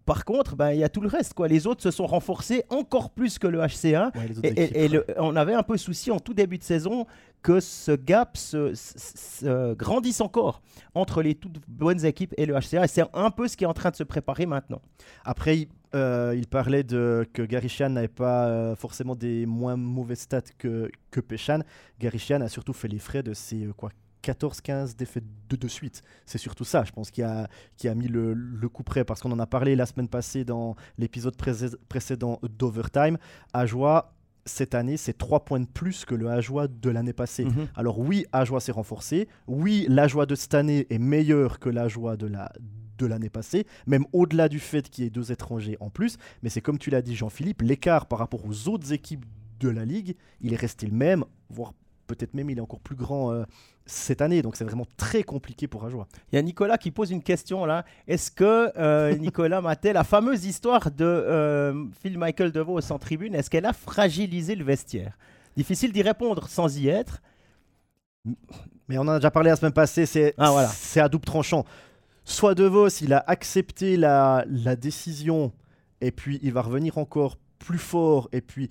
[0.04, 1.32] par contre, ben, il y a tout le reste.
[1.34, 1.46] Quoi.
[1.46, 4.10] Les autres se sont renforcés encore plus que le HCA.
[4.16, 4.76] Ouais, les autres Et, et- équipes.
[4.76, 7.06] et le- on avait un peu souci en tout début de saison
[7.40, 10.60] que ce gap se, se- se grandisse encore
[10.96, 12.84] entre les toutes bonnes équipes et le HCA.
[12.84, 14.82] Et c'est un peu ce qui est en train de se préparer maintenant.
[15.24, 19.76] Après, il, euh, il parlait de, que Gary Sheehan n'avait pas euh, forcément des moins
[19.76, 21.60] mauvais stats que, que Peshan.
[22.00, 23.90] Gary Sheehan a surtout fait les frais de ses euh, quoi,
[24.22, 26.02] 14-15 défaites de, de suite.
[26.26, 29.04] C'est surtout ça, je pense, qui a, qui a mis le, le coup près.
[29.04, 31.52] Parce qu'on en a parlé la semaine passée dans l'épisode pré-
[31.88, 33.18] précédent d'Overtime.
[33.52, 34.14] Ajoie,
[34.44, 37.44] cette année, c'est 3 points de plus que le Ajoie de l'année passée.
[37.44, 37.68] Mhm.
[37.76, 39.28] Alors oui, Ajoie s'est renforcé.
[39.46, 42.50] Oui, la joie de cette année est meilleure que la joie de la
[42.98, 46.18] de l'année passée, même au-delà du fait qu'il y ait deux étrangers en plus.
[46.42, 49.24] Mais c'est comme tu l'as dit, Jean-Philippe, l'écart par rapport aux autres équipes
[49.58, 51.72] de la ligue, il est resté le même, voire
[52.14, 53.44] peut-être même il est encore plus grand euh,
[53.86, 54.42] cette année.
[54.42, 56.06] Donc c'est vraiment très compliqué pour Ajoie.
[56.32, 57.84] Il y a Nicolas qui pose une question là.
[58.06, 63.34] Est-ce que euh, Nicolas Maté, la fameuse histoire de euh, Phil Michael DeVos en tribune,
[63.34, 65.16] est-ce qu'elle a fragilisé le vestiaire?
[65.56, 67.20] Difficile d'y répondre sans y être.
[68.88, 70.70] Mais on en a déjà parlé la semaine passée, c'est Ah, voilà.
[70.96, 71.64] à double tranchant.
[72.24, 75.52] Soit De Vos, il a accepté la, la décision,
[76.00, 78.70] et puis il va revenir encore plus fort, et puis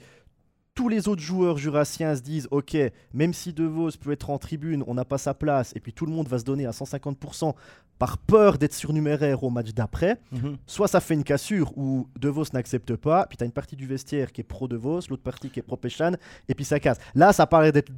[0.74, 2.78] tous les autres joueurs jurassiens se disent Ok,
[3.14, 5.94] même si De Vos peut être en tribune, on n'a pas sa place, et puis
[5.94, 7.54] tout le monde va se donner à 150%
[8.00, 10.20] par peur d'être surnuméraire au match d'après.
[10.66, 13.76] Soit ça fait une cassure où De Vos n'accepte pas, puis tu as une partie
[13.76, 16.14] du vestiaire qui est pro De Vos, l'autre partie qui est pro Péchan,
[16.48, 16.98] et puis ça casse.
[17.14, 17.92] Là, ça paraît d'être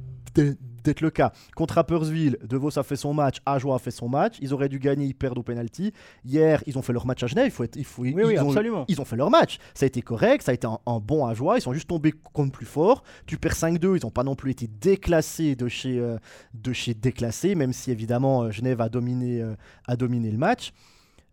[0.84, 1.32] d'être- le cas.
[1.56, 4.68] Contre Rapperswil, De Vos a fait son match, Ajoie a fait son match, ils auraient
[4.68, 5.92] dû gagner, ils perdent au penalty.
[6.24, 8.24] Hier, ils ont fait leur match à Genève, il faut être, il faut, Oui, ils,
[8.24, 8.84] oui, ont, absolument.
[8.88, 9.58] ils ont fait leur match.
[9.74, 12.12] Ça a été correct, ça a été un, un bon Ajoie, ils sont juste tombés
[12.32, 13.02] contre plus fort.
[13.26, 16.18] Tu perds 5-2, ils n'ont pas non plus été déclassés de chez, euh,
[16.54, 19.54] de chez déclassés, même si évidemment euh, Genève a dominé, euh,
[19.86, 20.72] a dominé le match.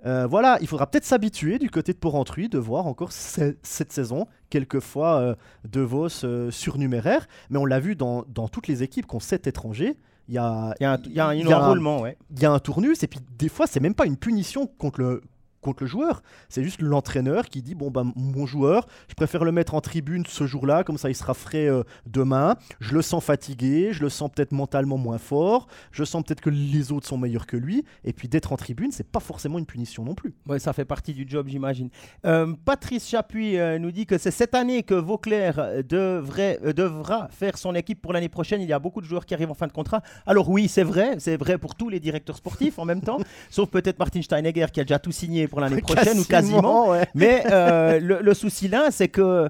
[0.06, 3.91] Euh, voilà, il faudra peut-être s'habituer du côté de Porrentruy de voir encore ce- cette
[3.91, 5.36] saison, quelquefois euh,
[5.70, 9.20] De Vos euh, surnuméraire, mais on l'a vu dans, dans toutes les équipes qui ont
[9.20, 9.97] 7 étrangers.
[10.28, 11.70] Il y a, y a un, y a un- y a un-
[12.02, 12.18] ouais.
[12.36, 15.02] il y a un tournus, et puis des fois, c'est même pas une punition contre
[15.02, 15.22] le,
[15.62, 16.22] contre le joueur.
[16.49, 20.26] C'est juste l'entraîneur qui dit bon bah mon joueur, je préfère le mettre en tribune
[20.28, 22.55] ce jour-là, comme ça il sera frais euh, demain.
[22.80, 26.49] Je le sens fatigué, je le sens peut-être mentalement moins fort, je sens peut-être que
[26.49, 27.86] les autres sont meilleurs que lui.
[28.03, 30.34] Et puis d'être en tribune, c'est pas forcément une punition non plus.
[30.47, 31.89] Ouais, ça fait partie du job, j'imagine.
[32.26, 37.57] Euh, Patrice Chapuis euh, nous dit que c'est cette année que Vauclair devrait, devra faire
[37.57, 38.62] son équipe pour l'année prochaine.
[38.62, 40.01] Il y a beaucoup de joueurs qui arrivent en fin de contrat.
[40.26, 43.70] Alors oui, c'est vrai, c'est vrai pour tous les directeurs sportifs en même temps, sauf
[43.70, 46.93] peut-être Martin Steinegger qui a déjà tout signé pour l'année prochaine ou quasiment.
[47.14, 49.49] Mais euh, le, souci là, c'est que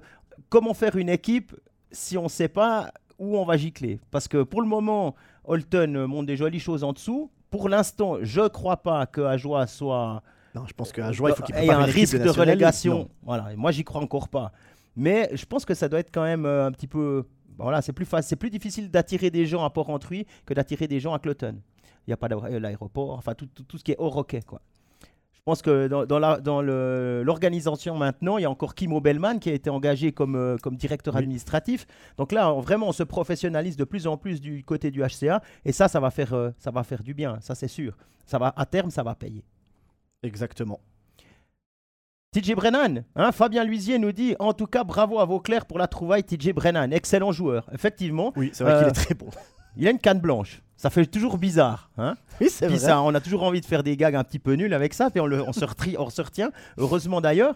[0.49, 1.55] comment faire une équipe
[1.91, 3.99] si on ne sait pas où on va gicler?
[4.09, 7.31] Parce que pour le moment, Holton montre des jolies choses en dessous.
[7.51, 10.23] Pour l'instant, je ne crois pas que Ajoie soit.
[10.55, 13.09] Non, je pense qu'Ajoie, il faut qu'il y ait un risque de, relégation.
[13.23, 14.51] Voilà, moi, j'y crois encore pas.
[14.97, 17.25] Mais je pense que ça doit être quand même euh, un petit peu.
[17.57, 20.99] Voilà, c'est plus facile, c'est plus difficile d'attirer des gens à Port-Entruy que d'attirer des
[20.99, 21.61] gens à Cloton.
[22.07, 24.61] Il n'y a pas l'aéroport, enfin tout, tout, tout, ce qui est au roquet, quoi.
[25.41, 29.71] Je pense que dans, l'organisation maintenant, il y a encore Kimo Bellman qui a été
[29.71, 31.87] engagé comme, euh, comme directeur administratif.
[32.17, 35.41] Donc là, vraiment, on se professionnalise de plus en plus du côté du HCA.
[35.65, 37.97] Et ça, ça va faire, euh, ça va faire du bien, ça c'est sûr.
[38.27, 39.43] Ça va, à terme, ça va payer.
[40.21, 40.79] Exactement.
[42.33, 45.87] TJ Brennan, hein, Fabien Luisier nous dit en tout cas bravo à Vauclair pour la
[45.87, 48.31] trouvaille TJ Brennan, excellent joueur, effectivement.
[48.35, 49.29] Oui, c'est vrai qu'il est euh, très bon.
[49.77, 50.61] Il a une canne blanche.
[50.81, 51.91] Ça fait toujours bizarre.
[51.97, 52.79] Hein oui, c'est vrai.
[52.79, 55.11] Ça, on a toujours envie de faire des gags un petit peu nuls avec ça,
[55.11, 55.63] puis on, le, on, se,
[55.99, 57.55] on se retient, heureusement d'ailleurs,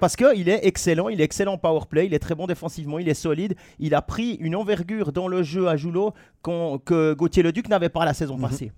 [0.00, 3.08] parce qu'il est excellent, il est excellent power play, il est très bon défensivement, il
[3.08, 7.68] est solide, il a pris une envergure dans le jeu à Joulot que Gauthier Leduc
[7.68, 8.42] n'avait pas la saison mhm.
[8.42, 8.72] passée.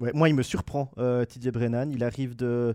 [0.00, 1.90] Ouais, moi, il me surprend, euh, Brennan.
[1.92, 2.74] Il arrive de,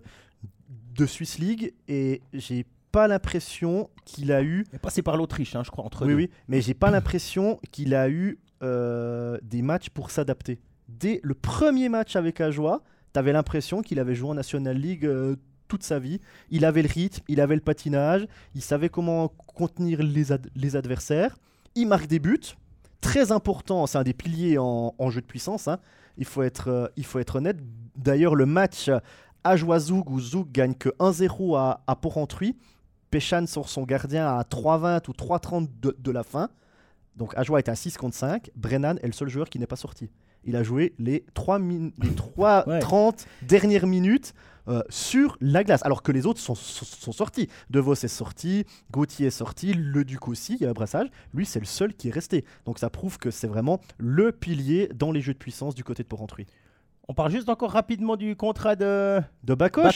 [0.94, 4.64] de Swiss League et j'ai pas l'impression qu'il a eu.
[4.72, 6.16] Il est passé par l'Autriche, hein, je crois, entre oui, deux.
[6.16, 10.58] Oui, mais j'ai pas l'impression qu'il a eu euh, des matchs pour s'adapter.
[10.88, 12.82] Dès le premier match avec Ajoie,
[13.12, 15.36] tu avais l'impression qu'il avait joué en National League euh,
[15.68, 16.20] toute sa vie.
[16.50, 21.36] Il avait le rythme, il avait le patinage, il savait comment contenir les, adversaires.
[21.74, 22.56] Il marque des buts.
[23.00, 25.68] Très important, c'est un des piliers en, jeu de puissance.
[25.68, 25.78] Hein.
[26.16, 27.58] Il, faut être, euh, il faut être honnête.
[27.96, 28.90] D'ailleurs, le match
[29.44, 32.56] Ajoie-Zoug où Zoug gagne que 1-0 à, à Port-Entruy,
[33.10, 36.50] Péchan sort son gardien à 3-20 ou 3-30 de, de la fin.
[37.18, 38.50] Donc Ajoa est à 6 contre 5.
[38.54, 40.08] Brennan est le seul joueur qui n'est pas sorti.
[40.44, 44.34] Il a joué les 3, les 3 30 dernières minutes
[44.68, 47.48] euh, sur la glace, alors que les autres sont, sont, sortis.
[47.70, 51.08] De Vos est sorti, Gauthier est sorti, Le Duc aussi, il y a un brassage.
[51.34, 52.44] Lui, c'est le seul qui est resté.
[52.66, 56.04] Donc ça prouve que c'est vraiment le pilier dans les jeux de puissance du côté
[56.04, 56.46] de Porrentruy.
[57.08, 59.86] On parle juste encore rapidement du contrat de, de Bakoche.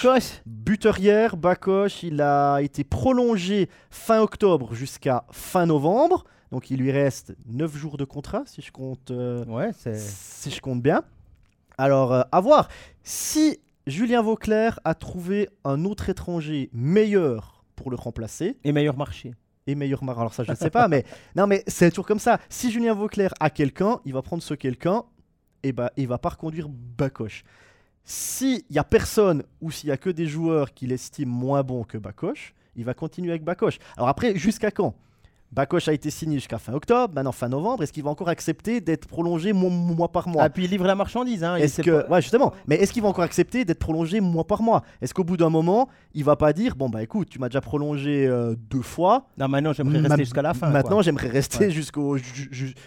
[0.46, 6.24] Buteur hier, Bakoche, il a été prolongé fin octobre jusqu'à fin novembre.
[6.52, 10.60] Donc il lui reste 9 jours de contrat, si je compte, euh, ouais, si je
[10.60, 11.02] compte bien.
[11.78, 12.68] Alors, euh, à voir.
[13.02, 18.58] Si Julien Vauclair a trouvé un autre étranger meilleur pour le remplacer.
[18.64, 19.34] Et meilleur marché.
[19.66, 20.20] Et meilleur marché.
[20.20, 22.38] Alors ça, je ne sais pas, mais non, mais c'est toujours comme ça.
[22.50, 25.04] Si Julien Vauclair a quelqu'un, il va prendre ce quelqu'un
[25.62, 27.44] et bah, il va pas reconduire Bacoche.
[28.04, 31.84] S'il y a personne ou s'il y a que des joueurs qu'il estime moins bons
[31.84, 33.78] que Bacoche, il va continuer avec Bacoche.
[33.96, 34.94] Alors après, jusqu'à quand?
[35.52, 37.82] Bakoche a été signé jusqu'à fin octobre, maintenant fin novembre.
[37.82, 40.44] Est-ce qu'il va encore accepter d'être prolongé mois, par mois?
[40.44, 41.44] Ah, puis il livre la marchandise.
[41.44, 42.54] Hein, est-ce que, ouais, justement.
[42.66, 44.82] Mais est-ce qu'il va encore accepter d'être prolongé mois par mois?
[45.02, 47.60] Est-ce qu'au bout d'un moment, il va pas dire bon bah écoute, tu m'as déjà
[47.60, 49.26] prolongé euh, deux fois.
[49.36, 50.70] Non, maintenant j'aimerais rester jusqu'à la fin.
[50.70, 52.16] Maintenant j'aimerais rester jusqu'au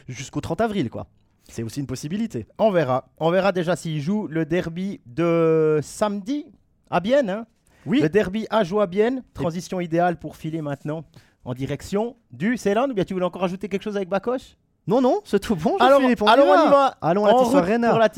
[0.08, 1.06] jusqu'au 30 avril, quoi.
[1.48, 2.48] C'est aussi une possibilité.
[2.58, 3.10] On verra.
[3.20, 6.48] On verra déjà s'il joue le derby de samedi
[6.90, 7.30] à Bienne.
[7.30, 7.46] Hein
[7.86, 8.02] oui.
[8.02, 9.22] Le derby à Joie-Bienne.
[9.36, 11.06] Transition idéale pour filer maintenant
[11.46, 15.00] en direction du Ceylan ou bien tu voulais encore ajouter quelque chose avec Bakoche Non,
[15.00, 15.78] non, c'est tout bon.
[15.78, 16.98] Alors, alors on y va.
[17.02, 17.90] Allons à la Tissoirena.
[17.92, 18.10] Pour la.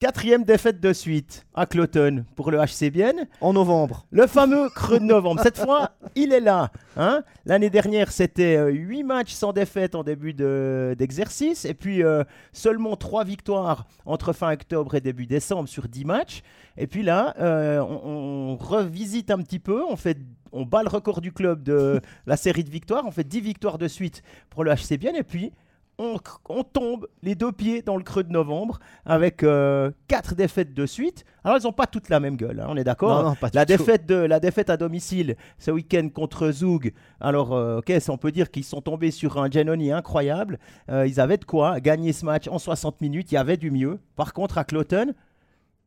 [0.00, 3.26] Quatrième défaite de suite à Cloton pour le HC Bienne.
[3.40, 4.06] En novembre.
[4.12, 5.40] Le fameux creux de novembre.
[5.42, 6.70] Cette fois, il est là.
[6.96, 11.64] Hein L'année dernière, c'était 8 euh, matchs sans défaite en début d'exercice.
[11.64, 12.22] et puis euh,
[12.52, 16.42] seulement 3 victoires entre fin octobre et début décembre sur 10 matchs.
[16.76, 19.82] Et puis là, euh, on, revisite un petit peu.
[19.82, 20.16] On, fait,
[20.52, 23.02] on bat le record du club de la série de victoires.
[23.04, 25.16] On fait 10 victoires de suite pour le HC Bienne.
[25.16, 25.50] Et puis,
[25.98, 30.86] on, tombe les deux pieds dans le creux de novembre avec euh, quatre défaites de
[30.86, 31.24] suite.
[31.42, 34.14] Alors, elles n'ont pas toutes la même gueule, hein, on est d'accord la, défaite de,
[34.14, 36.92] la défaite à domicile ce week-end contre Zoug.
[37.20, 40.58] Alors, euh, ok, on peut dire qu'ils sont tombés sur un Genoni incroyable.
[40.88, 43.32] Euh, ils avaient de quoi gagner ce match en 60 minutes.
[43.32, 43.98] Il y avait du mieux.
[44.14, 45.14] Par contre, à Cloton,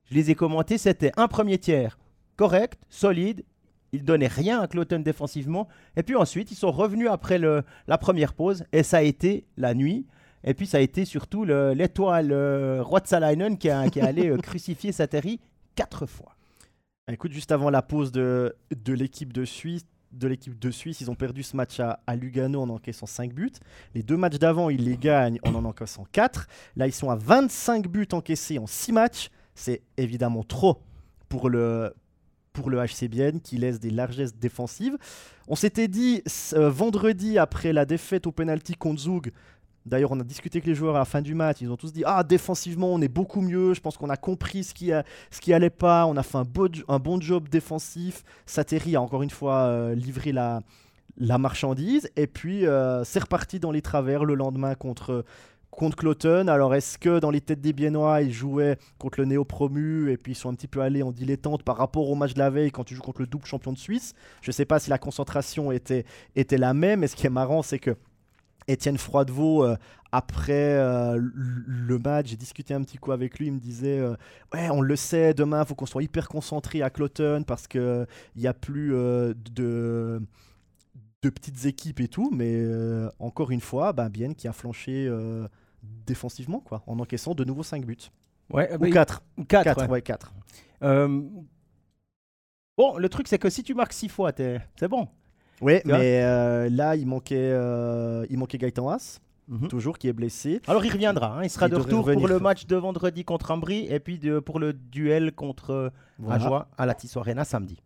[0.09, 1.97] je les ai commentés, c'était un premier tiers
[2.35, 3.43] correct, solide,
[3.91, 5.67] ils donnaient rien à Cloton défensivement.
[5.95, 9.45] Et puis ensuite, ils sont revenus après le, la première pause et ça a été
[9.57, 10.05] la nuit.
[10.43, 15.39] Et puis ça a été surtout l'étoile euh, qui, qui est allé euh, crucifier Sateri
[15.75, 16.35] 4 fois.
[17.11, 21.11] Écoute, juste avant la pause de, de l'équipe de Suisse, de l'équipe de Suisse, ils
[21.11, 23.51] ont perdu ce match à, à Lugano en encaissant 5 buts.
[23.95, 26.47] Les deux matchs d'avant, ils les gagnent en en encaissant 4.
[26.75, 29.29] Là, ils sont à 25 buts encaissés en 6 matchs.
[29.55, 30.81] C'est évidemment trop
[31.29, 31.93] pour le,
[32.53, 34.97] pour le HCBN qui laisse des largesses défensives.
[35.47, 36.23] On s'était dit
[36.53, 39.31] euh, vendredi après la défaite au penalty contre Zug.
[39.85, 41.57] D'ailleurs, on a discuté avec les joueurs à la fin du match.
[41.61, 43.73] Ils ont tous dit Ah, défensivement, on est beaucoup mieux.
[43.73, 46.05] Je pense qu'on a compris ce qui, a, ce qui allait pas.
[46.05, 48.23] On a fait un, beau, un bon job défensif.
[48.45, 50.61] Sateri a encore une fois euh, livré la,
[51.17, 52.09] la marchandise.
[52.15, 55.25] Et puis, euh, c'est reparti dans les travers le lendemain contre,
[55.71, 56.47] contre Cloton.
[56.47, 60.33] Alors, est-ce que dans les têtes des Biennois, ils jouaient contre le néo-promu et puis
[60.33, 62.71] ils sont un petit peu allés en dilettante par rapport au match de la veille
[62.71, 64.13] quand tu joues contre le double champion de Suisse?
[64.41, 66.05] Je ne sais pas si la concentration était,
[66.35, 67.03] était la même.
[67.03, 67.95] Et ce qui est marrant, c'est que
[68.67, 69.75] Étienne Froidevaux, euh,
[70.11, 73.47] après euh, le match, j'ai discuté un petit coup avec lui.
[73.47, 74.15] Il me disait euh,
[74.53, 78.07] Ouais, on le sait, demain, il faut qu'on soit hyper concentré à Cloton parce qu'il
[78.35, 79.35] n'y a plus de,
[81.23, 82.29] de petites équipes et tout.
[82.31, 82.63] Mais
[83.19, 85.09] encore une fois, ben, Bien qui a flanché
[85.83, 88.11] défensivement quoi, en encaissant de nouveau 5 buts.
[88.51, 89.23] Ouais, Ou 4.
[89.47, 89.89] 4.
[89.89, 90.33] ouais, 4.
[90.81, 95.07] bon, le truc, c'est que si tu marques 6 fois, c'est bon.
[95.61, 99.67] Oui, mais euh, là, il manquait, euh, il manquait Gaëtan Haas, mhm.
[99.67, 100.59] toujours, qui est blessé.
[100.67, 101.37] Alors, il reviendra.
[101.37, 101.43] Hein.
[101.43, 104.59] il sera de retour pour le match de vendredi contre Ambry et puis de, pour
[104.59, 106.67] le duel contre voilà.
[106.77, 107.81] à la Tissot Arena samedi.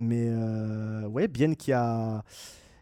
[0.00, 2.22] Mais euh, ouais, bien qui a.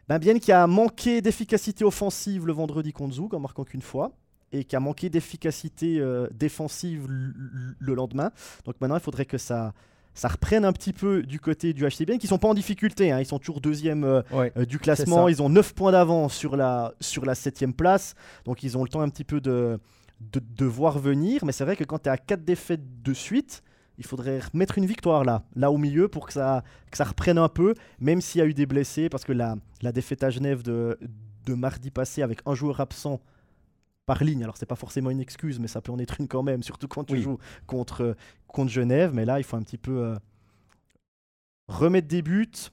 [0.09, 4.13] Ben bien qui a manqué d'efficacité offensive le vendredi contre Zoug en marquant qu'une fois
[4.53, 8.31] et qui a manqué d'efficacité euh, défensive le lendemain.
[8.65, 9.75] Donc maintenant, il faudrait que ça,
[10.17, 13.13] ça reprenne un petit peu du côté du HCBN, qui sont pas en difficulté.
[13.13, 13.21] Hein.
[13.21, 15.29] ils sont toujours deuxième euh, euh, du classement.
[15.29, 18.15] Ils ont 9 points d'avance sur la, sur la 7 place.
[18.47, 19.79] Donc ils ont le temps un petit peu de,
[20.21, 21.45] de, voir venir.
[21.45, 23.63] Mais c'est vrai que quand tu es à 4 défaites de suite,
[23.99, 27.39] il faudrait mettre une victoire là, là au milieu pour que ça, que ça reprenne
[27.39, 30.31] un peu, même s'il y a eu des blessés, parce que la, la défaite à
[30.31, 30.99] Genève de,
[31.47, 33.21] de mardi passé avec un joueur absent
[34.05, 34.45] par ligne.
[34.45, 36.89] Alors, c'est pas forcément une excuse, mais ça peut en être une quand même, surtout
[36.89, 38.17] quand tu joues contre,
[38.47, 39.13] contre Genève.
[39.13, 40.17] Mais là, il faut un petit peu euh,
[41.69, 42.71] remettre des buts,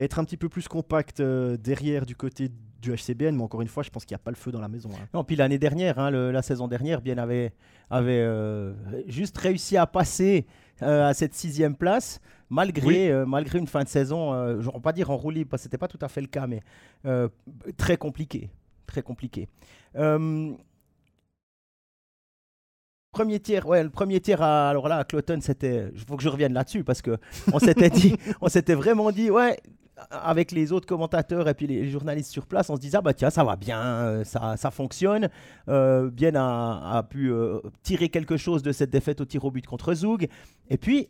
[0.00, 3.36] être un petit peu plus compact euh, derrière du côté du HCBN.
[3.36, 4.90] Mais encore une fois, je pense qu'il n'y a pas le feu dans la maison.
[4.94, 5.06] Hein.
[5.14, 7.52] Non, puis l'année dernière, hein, la saison dernière, Bien avait,
[7.90, 8.72] avait euh,
[9.06, 10.46] juste réussi à passer
[10.80, 12.20] à cette sixième place.
[12.50, 15.60] Malgré, malgré une fin de saison, je ne vais pas dire en roue libre, parce
[15.60, 16.62] que ce n'était pas tout à fait le cas, mais
[17.76, 18.50] très compliqué
[18.88, 19.48] très compliqué.
[19.94, 20.52] Euh,
[23.12, 25.90] premier tiers, ouais, le premier tiers, à, alors là, à Cloton, c'était.
[25.94, 27.16] Il faut que je revienne là-dessus parce que
[27.52, 29.60] on s'était dit, on s'était vraiment dit, ouais,
[30.10, 33.14] avec les autres commentateurs et puis les journalistes sur place, on se disait, ah bah
[33.14, 35.28] tiens, ça va bien, euh, ça, ça fonctionne.
[35.68, 37.32] Euh, bien a, a pu
[37.82, 40.28] tirer quelque chose de cette défaite au tir au but contre Zoug.
[40.70, 41.08] Et puis,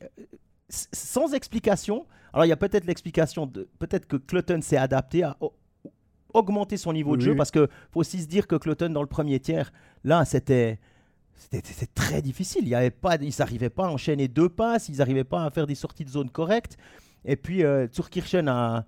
[0.69, 5.37] sans explication, alors il y a peut-être l'explication, de peut-être que Cloton s'est adapté à,
[6.35, 9.09] augmenter son niveau de jeu parce que faut aussi se dire que Cloton dans le
[9.09, 9.73] premier tiers,
[10.05, 10.79] là, c'était
[11.35, 12.63] c'était très difficile.
[12.65, 15.51] Il y avait pas, ils n'arrivaient pas à enchaîner deux passes, ils n'arrivaient pas à
[15.51, 16.77] faire des sorties de zone correctes.
[17.25, 18.85] Et puis euh, Zurkirchen a,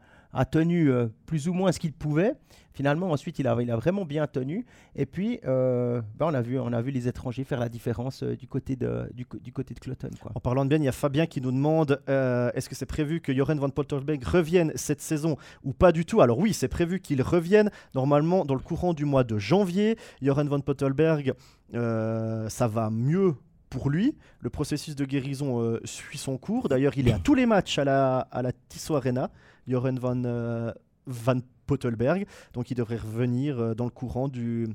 [0.50, 2.34] tenu euh, plus ou moins ce qu'il pouvait.
[2.72, 4.64] Finalement, ensuite, il a, vraiment bien tenu.
[4.94, 9.10] Et puis, euh, ben, on, a vu, les étrangers faire la différence du, côté de,
[9.12, 10.08] du, Cloton.
[10.34, 13.20] En parlant de bien, il y a Fabien qui nous demande est-ce que c'est prévu
[13.20, 16.22] que Joren van Potterberg revienne cette saison ou pas du tout?
[16.22, 19.98] Alors oui, c'est prévu qu'il revienne normalement dans le courant du mois de janvier.
[20.22, 21.34] Joren van Potterberg,
[21.74, 23.34] ça va mieux
[23.70, 24.16] pour lui.
[24.40, 26.68] Le processus de guérison suit son cours.
[26.68, 29.30] D'ailleurs, il est à tous les matchs à la, à la Tissot Arena.
[29.70, 30.72] Joren van, euh,
[31.06, 32.26] van Pottelberg.
[32.52, 34.68] Donc il devrait revenir euh, dans le courant du,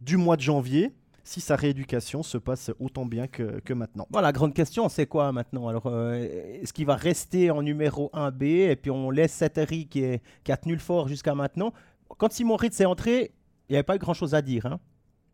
[0.00, 0.92] du mois de janvier
[1.24, 4.08] si sa rééducation se passe autant bien que, que maintenant.
[4.10, 5.68] Voilà, la grande question, c'est quoi maintenant?
[5.68, 6.16] Alors, euh,
[6.60, 10.04] est-ce qu'il va rester en numéro 1B et puis on laisse Sateri qui,
[10.42, 11.72] qui a tenu le fort jusqu'à maintenant?
[12.18, 13.30] Quand Simon Ritz est entré,
[13.68, 14.66] il n'y avait pas grand-chose à dire.
[14.66, 14.80] Hein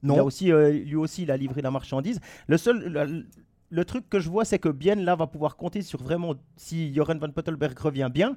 [0.02, 0.24] non.
[0.24, 2.20] aussi, lui aussi, il a livré la marchandise.
[2.46, 3.26] Le seul,
[3.70, 6.94] le truc que je vois, c'est que Bien là va pouvoir compter sur vraiment, si
[6.94, 8.36] Joren van Pottelberg revient bien,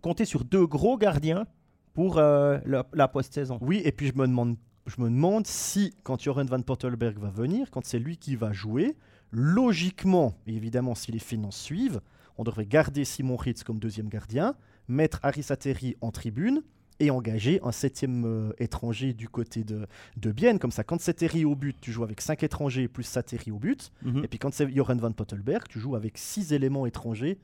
[0.00, 1.46] compter sur deux gros gardiens
[1.94, 2.58] pour euh,
[2.92, 3.58] la, post-saison.
[3.60, 7.30] Oui, et puis je me demande, je me demande si, quand Joren van Pottelberg va
[7.30, 8.96] venir, quand c'est lui qui va jouer,
[9.30, 12.00] logiquement, évidemment, si les finances suivent,
[12.38, 14.54] on devrait garder Simon Ritz comme deuxième gardien,
[14.88, 16.62] mettre Harry Sateri en tribune
[17.02, 19.86] et engager un septième euh, étranger du côté de,
[20.16, 20.60] de Bienne.
[20.60, 23.58] Comme ça, quand c'est Terry au but, tu joues avec cinq étrangers plus Sateri au
[23.58, 23.90] but.
[24.02, 24.24] Mhm.
[24.24, 27.38] Et puis quand c'est Joren van Pottelberg, tu joues avec six éléments étrangers,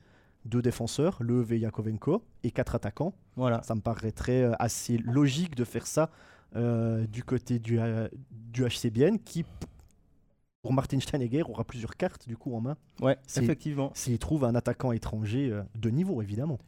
[0.44, 3.14] deux défenseurs, Le et Yakovenko, et quatre attaquants.
[3.34, 3.60] Voilà.
[3.64, 6.10] Ça me paraîtrait euh, assez logique de faire ça
[6.54, 7.80] euh, du côté du,
[8.30, 9.44] du HC Bienne, qui
[10.62, 12.76] pour Martin Steinegger aura plusieurs cartes du coup en main.
[13.00, 13.90] Ouais, effectivement.
[13.94, 16.58] S'il trouve un attaquant étranger euh, de niveau, évidemment.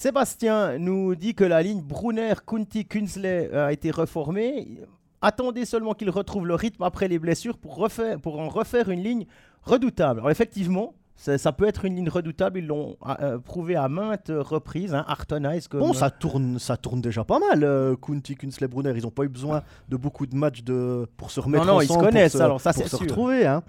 [0.00, 4.78] Sébastien nous dit que la ligne Brunner, Kunti, Kunzle a été reformée.
[5.20, 9.02] Attendez seulement qu'il retrouve le rythme après les blessures pour, refaire, pour en refaire une
[9.02, 9.26] ligne
[9.64, 10.20] redoutable.
[10.20, 12.60] Alors effectivement, ça, ça peut être une ligne redoutable.
[12.60, 14.94] Ils l'ont euh, prouvé à maintes reprises.
[14.94, 17.64] Hein, Artonize comme Bon, ça tourne, ça tourne déjà pas mal.
[17.64, 21.32] euh, Kunti, Kunzle, Brunner, ils n'ont pas eu besoin de beaucoup de matchs de, pour
[21.32, 22.96] se remettre Non, non, ils se ensemble, pour connaissent, se- alors ça, pour c'est se
[22.96, 23.00] sûr.
[23.04, 23.46] retrouver.
[23.48, 23.64] Hein.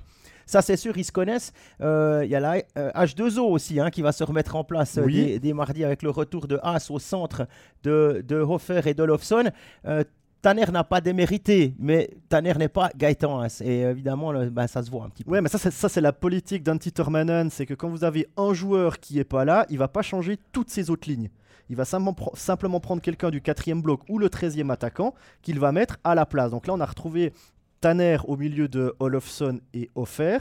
[0.49, 1.53] Ça, c'est sûr, ils se connaissent.
[1.81, 4.97] Euh, Il y a la euh, H2O aussi hein, qui va se remettre en place
[4.97, 5.13] euh, Oui.
[5.25, 7.47] dès, dès mardi avec le retour de Haas au centre
[7.83, 9.51] de, de Hofer et d'Olofsson.
[9.85, 10.03] Euh,
[10.41, 13.61] Tanner n'a pas démérité, mais Tanner n'est pas Gaëtan Haas.
[13.63, 15.31] Et évidemment, le- ben, ça se voit un petit peu.
[15.31, 18.25] Ouais, mais ça, c'est, ça, c'est la politique d'Antti Termanen, c'est que quand vous avez
[18.37, 21.29] un joueur qui est pas là, il va pas changer toutes ses autres lignes.
[21.69, 25.71] Il va simplement, simplement prendre quelqu'un du quatrième bloc ou le 13e attaquant qu'il va
[25.71, 26.49] mettre à la place.
[26.51, 27.33] Donc là, on a retrouvé
[27.81, 30.37] Tanner au milieu de Olofsson et Offer.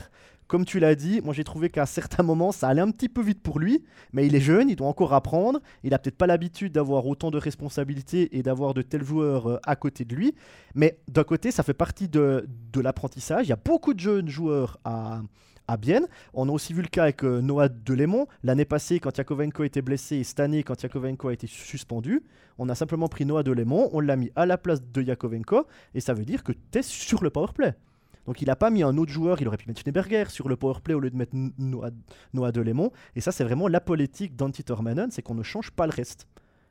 [0.46, 3.20] Comme tu l'as dit, moi j'ai trouvé qu'à certains moments ça allait un petit peu
[3.20, 3.84] vite pour lui,
[4.14, 5.60] mais il est jeune, il doit encore apprendre.
[5.84, 9.58] Il a peut-être pas l'habitude d'avoir autant de responsabilités et d'avoir de tels joueurs euh,
[9.64, 10.34] à côté de lui.
[10.74, 13.46] Mais d'un côté, ça fait partie de l'apprentissage.
[13.46, 15.20] Il y a beaucoup de jeunes joueurs à,
[15.68, 16.08] à Bienne.
[16.34, 18.26] On a aussi vu le cas avec euh, Noah Delémont.
[18.42, 22.24] L'année passée, quand Yakovenko était blessé, et cette année, quand Yakovenko a été suspendu,
[22.58, 26.00] on a simplement pris Noah Delémont, on l'a mis à la place de Yakovenko, et
[26.00, 27.74] ça veut dire que tu es sur le powerplay.
[28.26, 30.56] Donc il n'a pas mis un autre joueur, il aurait pu mettre Schneeberger sur le
[30.56, 31.90] powerplay au lieu de mettre Noah,
[32.34, 32.90] Noah Delémont.
[33.16, 36.26] Et ça, c'est vraiment la politique d'Antti Termanen, c'est qu'on ne change pas le reste.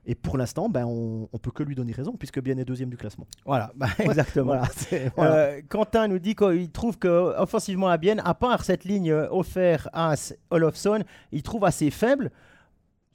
[0.10, 2.90] Et pour l'instant, ben, on, on peut que lui donner raison, puisque Bienne est deuxième
[2.90, 3.28] du classement.
[3.46, 4.46] Voilà, bah, exactement.
[4.54, 5.36] Voilà, c'est- voilà.
[5.36, 9.28] Euh, Quentin nous dit qu'il trouve que offensivement à Bienne, à part cette ligne euh,
[9.30, 11.04] offert Haas Olofsson,
[11.34, 12.32] il trouve assez faible.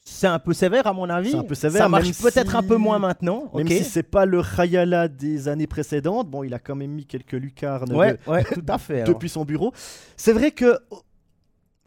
[0.04, 1.30] C'est un peu sévère à mon avis.
[1.30, 3.50] C'est un peu sévère, Ça marche peut-être si- un peu moins maintenant.
[3.54, 3.72] Même ok.
[3.72, 7.32] si c'est pas le Rayala des années précédentes, bon, il a quand même mis quelques
[7.32, 8.18] lucarnes de- Ouais,
[8.52, 9.04] tout à fait.
[9.04, 9.72] depuis son bureau.
[10.16, 10.76] C'est vrai que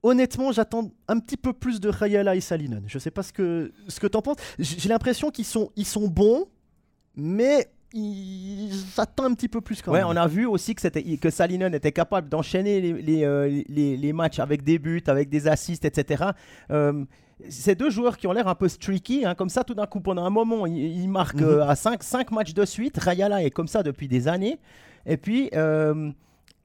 [0.05, 2.83] honnêtement, j'attends un petit peu plus de Rayala et Salinen.
[2.87, 4.37] Je sais pas ce que ce que t'en penses.
[4.59, 6.45] J'ai l'impression qu'ils sont ils sont bons,
[7.15, 7.67] mais
[8.95, 10.07] j'attends un petit peu plus quand Ouais, même.
[10.09, 14.13] on a vu aussi que, que Salinen était capable d'enchaîner les, les, euh, les- les
[14.13, 16.25] matchs avec des buts, avec des assists, etc.
[16.71, 17.05] Euh,
[17.49, 19.99] c'est deux joueurs qui ont l'air un peu streaky, hein, comme ça tout d'un coup
[19.99, 21.47] pendant un moment ils, ils marquent Mhm.
[21.61, 22.97] euh, à 5, matchs de suite.
[22.97, 24.57] Rayala est comme ça depuis des années.
[25.05, 26.11] Et puis, euh,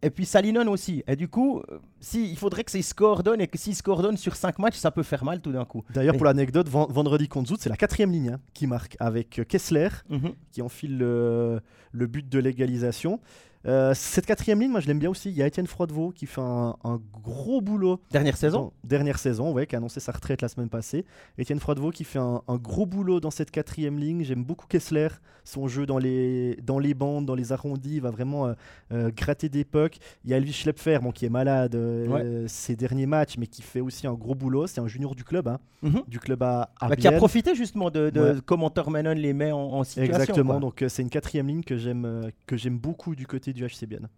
[0.02, 1.02] et puis Salinen aussi.
[1.06, 3.82] Et du coup, euh, si, il faudrait que s'ils se coordonnent et que s'ils se
[3.82, 5.82] coordonnent sur 5 matchs, ça peut faire mal tout d'un coup.
[5.90, 9.38] D'ailleurs, pour l'anecdote, ven- vendredi contre Zout, c'est la quatrième ligne hein, qui marque avec
[9.38, 10.32] euh, Kessler Mhm.
[10.52, 11.60] qui enfile le,
[11.92, 13.20] le but de l'égalisation.
[13.66, 15.28] Euh, cette quatrième ligne, moi je l'aime bien aussi.
[15.30, 18.58] Il y a Étienne Froidevaux qui fait un, un gros boulot Dernière saison?
[18.58, 21.04] Dans- dernière saison, ouais, qui a annoncé sa retraite la semaine passée.
[21.36, 24.24] Étienne Froidevaux qui fait un, un gros boulot dans cette quatrième ligne.
[24.24, 25.08] J'aime beaucoup Kessler,
[25.44, 28.54] son jeu dans les, dans les bandes, dans les arrondis, il va vraiment euh,
[28.92, 29.98] euh, gratter des pucks.
[30.24, 33.60] Il y a Elvis Schlepfer, bon, qui est malade euh, ces derniers matchs, mais qui
[33.62, 34.66] fait aussi un gros boulot.
[34.68, 36.02] C'est un junior du club, hein, Mhm.
[36.08, 38.34] du club à, à Bah, qui a profité justement de, de Ouais.
[38.44, 38.70] comment
[39.14, 40.14] les met en, en situation.
[40.14, 40.60] Exactement, quoi.
[40.60, 44.08] donc c'est une quatrième ligne que j'aime que j'aime beaucoup du côté du HC Bienne.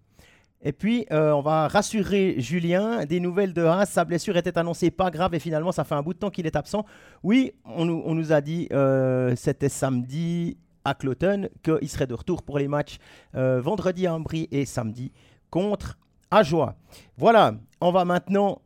[0.64, 3.05] Et puis, euh, on va rassurer Julien.
[3.05, 3.87] Des nouvelles de Haas.
[3.87, 6.47] Sa blessure était annoncée pas grave et finalement, ça fait un bout de temps qu'il
[6.47, 6.85] est absent.
[7.24, 12.14] Oui, on nous, on nous a dit, euh, c'était samedi à Cloton, qu'il serait de
[12.14, 12.99] retour pour les matchs
[13.35, 15.12] euh, vendredi à Ambry et samedi
[15.51, 15.99] contre
[16.30, 16.76] Ajoie.
[17.18, 18.62] Voilà, on va maintenant.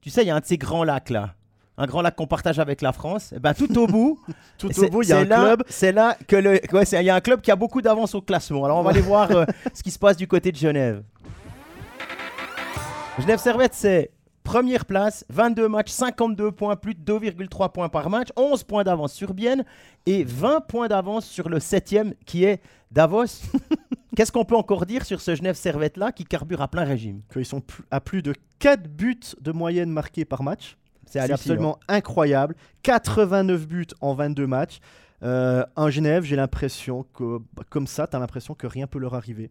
[0.00, 1.34] Tu sais, il y a un de ces grands lacs là.
[1.80, 3.32] Un grand lac qu'on partage avec la France.
[3.32, 4.18] Et ben, tout au bout,
[4.58, 5.62] Tout au bout, il y a un là- club.
[5.68, 6.60] C'est là que le.
[6.72, 8.64] ouais, il y a un club qui a beaucoup d'avance au classement.
[8.64, 11.02] Alors on va aller voir euh, ce qui se passe du côté de Genève.
[13.18, 14.10] Genève Servette, c'est
[14.44, 19.12] première place, 22 matchs, 52 points, plus de 2,3 points par match, 11 points d'avance
[19.12, 19.64] sur Bienne
[20.06, 22.60] et 20 points d'avance sur le septième qui est
[22.90, 23.24] Davos.
[24.16, 27.20] Qu'est-ce qu'on peut encore dire sur ce Genève Servette là qui carbure à plein régime?
[27.32, 30.76] Qu'ils sont à plus de 4 buts de moyenne marqués par match.
[31.10, 32.54] C'est absolument incroyable.
[32.82, 34.78] 89 buts en 22 matchs.
[35.22, 38.98] Euh, en Genève, j'ai l'impression que, bah, comme ça, tu as l'impression que rien peut
[38.98, 39.50] leur arriver.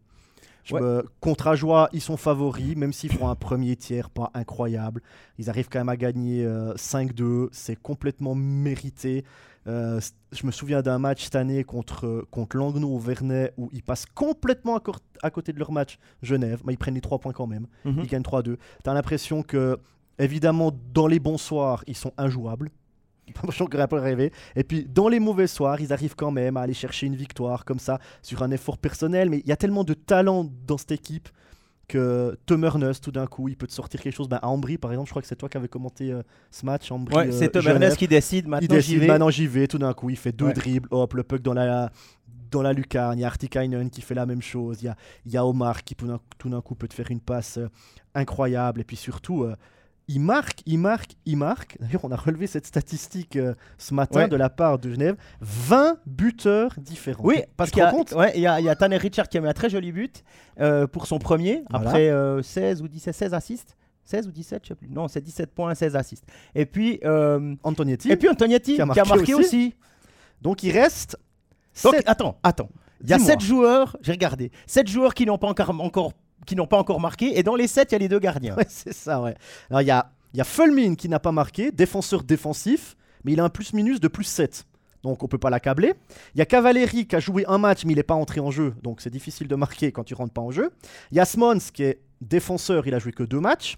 [0.63, 0.81] Je Ouais.
[0.81, 5.01] me- contre Ajoie, ils sont favoris, même s'ils font un premier tiers pas incroyable.
[5.37, 7.47] Ils arrivent quand même à gagner euh, 5-2.
[7.53, 9.23] C'est complètement mérité.
[9.67, 9.99] Euh,
[10.31, 14.05] je me souviens d'un match cette année contre, contre Langnau au Vernet où ils passent
[14.05, 14.79] complètement
[15.21, 16.61] à, côté de leur match Genève.
[16.65, 17.67] Mais ils prennent les 3 points quand même.
[17.85, 17.99] Mhm.
[18.03, 18.57] Ils gagnent 3-2.
[18.83, 19.77] T'as l'impression que,
[20.19, 22.69] évidemment, dans les bons soirs, ils sont injouables.
[23.49, 24.31] Je n'aurais pas rêvé.
[24.55, 27.65] Et puis, dans les mauvais soirs, ils arrivent quand même à aller chercher une victoire
[27.65, 29.29] comme ça, sur un effort personnel.
[29.29, 31.27] Mais il y a tellement de talent dans cette équipe
[31.89, 34.27] que Tömmernes, tout d'un coup, il peut te sortir quelque chose.
[34.27, 36.65] Ben, à Ambry, par exemple, je crois que c'est toi qui avais commenté euh, ce
[36.65, 36.91] match.
[36.91, 37.81] Ambry, Ouais, euh, c'est Tom Genève.
[37.81, 38.45] Ernest qui décide.
[38.45, 39.07] Il Maintenant, j'y décide, vais.
[39.07, 40.53] maintenant j'y vais, tout d'un coup, il fait deux Ouais.
[40.53, 41.89] dribbles, hop, le puck dans la,
[42.51, 43.17] dans la lucarne.
[43.17, 44.81] Il y a Artikainen qui fait la même chose.
[44.81, 44.95] Il y a,
[45.25, 47.57] il y a Omar qui, tout d'un- tout d'un coup, peut te faire une passe
[47.57, 47.67] euh,
[48.15, 48.81] incroyable.
[48.81, 49.55] Et puis surtout, euh,
[50.07, 51.77] il marque, il marque, il marque.
[51.79, 54.27] D'ailleurs, on a relevé cette statistique euh, ce matin Ouais.
[54.27, 57.23] de la part de Genève 20 buteurs différents.
[57.25, 59.47] Oui, parce qu'il y, a- ouais, y a, y a Tanner Richard qui a mis
[59.49, 60.23] un très joli but
[60.59, 61.87] euh, pour son premier, Voilà.
[61.89, 63.75] après euh, 16 ou 17, 16 assists.
[64.05, 64.87] 16 ou 17, je sais plus.
[64.89, 66.25] Non, c'est 17 points, 16 assists.
[66.55, 68.09] Et puis, euh, Antonietti.
[68.09, 69.45] et puis Antonietti qui a qui a marqué marqué aussi.
[69.45, 69.75] aussi.
[70.41, 71.17] Donc il reste.
[71.83, 72.69] Donc, sept- attends, attends.
[73.03, 73.31] Il y a Dis-moi.
[73.33, 76.13] 7 joueurs, j'ai regardé, 7 joueurs qui n'ont pas encore, encore,
[76.47, 78.55] qui n'ont pas encore marqué, et dans les 7, il y a les deux gardiens.
[78.55, 79.35] Ouais, c'est ça, ouais.
[79.69, 83.39] Alors, il y a, y a Fulmin qui n'a pas marqué, défenseur défensif, mais il
[83.39, 84.65] a un plus-minus de plus 7.
[85.03, 85.93] Donc, on peut pas l'accabler.
[86.33, 88.49] Il y a Cavalieri qui a joué un match, mais il n'est pas entré en
[88.49, 88.73] jeu.
[88.81, 90.71] Donc, c'est difficile de marquer quand tu rentres pas en jeu.
[91.11, 93.77] Il y a Smons qui est défenseur, il a joué que deux matchs.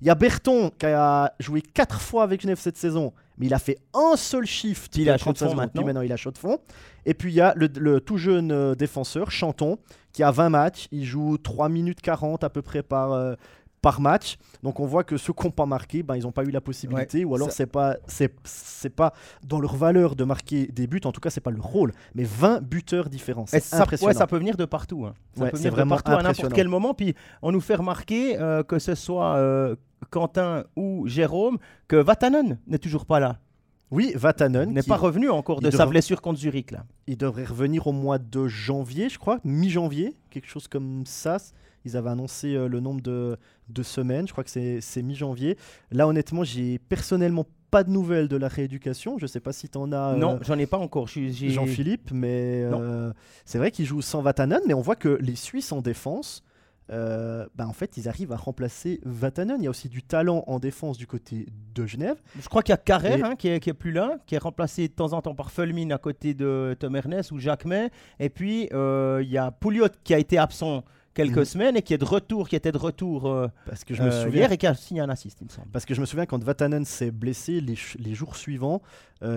[0.00, 3.54] Il y a Berton qui a joué quatre fois avec Genève cette saison, mais il
[3.54, 4.96] a fait un seul shift.
[4.96, 6.02] Il à chaud de 35 fond maintenant.
[6.02, 6.58] il a chaud de fond.
[7.06, 9.78] Et puis il y a le, le tout jeune euh, défenseur, Chanton,
[10.16, 10.88] qui a 20 matchs.
[10.92, 13.34] Il joue 3 minutes 40 à peu près par, euh,
[13.82, 14.38] par match.
[14.62, 16.62] Donc on voit que ceux qui n'ont pas marqué, ben, ils n'ont pas eu la
[16.62, 17.22] possibilité.
[17.26, 19.12] ou alors c'est pas, c'est, pas
[19.46, 21.02] dans leur valeur de marquer des buts.
[21.04, 21.92] En tout cas, c'est pas leur rôle.
[22.14, 23.44] Mais 20 buteurs différents.
[23.44, 24.08] Ça, impressionnant.
[24.08, 25.04] ouais, ça peut venir de partout.
[25.04, 25.12] hein.
[25.34, 26.94] Ça Ouais, peut c'est venir de vraiment partout à n'importe quel moment.
[26.94, 29.76] Puis on nous fait remarquer euh, que ce soit euh,
[30.08, 31.58] Quentin ou Jérôme,
[31.88, 33.36] que Vatanen n'est toujours pas là.
[33.90, 34.72] Oui, Vatanen.
[34.72, 36.70] N'est pas revenu encore de il sa blessure contre Zurich.
[36.70, 36.84] Là.
[37.06, 41.36] Il devrait revenir au mois de janvier, je crois, mi-janvier, quelque chose comme ça.
[41.84, 43.36] Ils avaient annoncé euh, le nombre de,
[43.68, 45.56] de semaines, je crois que c'est mi-janvier.
[45.92, 49.18] Là, honnêtement, j'ai personnellement pas de nouvelles de la rééducation.
[49.18, 51.06] Je sais pas si tu en as, euh, non, j'en ai pas encore.
[51.06, 53.12] Jean-Philippe, mais euh,
[53.44, 56.42] c'est vrai qu'il joue sans Vatanen, mais on voit que les Suisses en défense,
[56.90, 59.56] euh, bah, en fait, ils arrivent à remplacer Vatanen.
[59.60, 62.16] Il y a aussi du talent en défense du côté de Genève.
[62.40, 64.34] Je crois qu'il y a Carrère Et- hein, qui, est, qui est plus là, qui
[64.34, 67.64] est remplacé de temps en temps par Fulmin à côté de Tom Ernest ou Jacques
[67.64, 67.90] May.
[68.20, 70.84] Et puis euh, il y a Pouliot qui a été absent
[71.14, 71.44] quelques Mhm.
[71.44, 74.08] semaines et qui est de retour, qui était de retour euh, Parce que je me
[74.08, 75.68] euh, souviens hier et qui a signé un assist, il me semble.
[75.72, 78.80] Parce que je me souviens quand Vatanen s'est blessé, les, les jours suivants,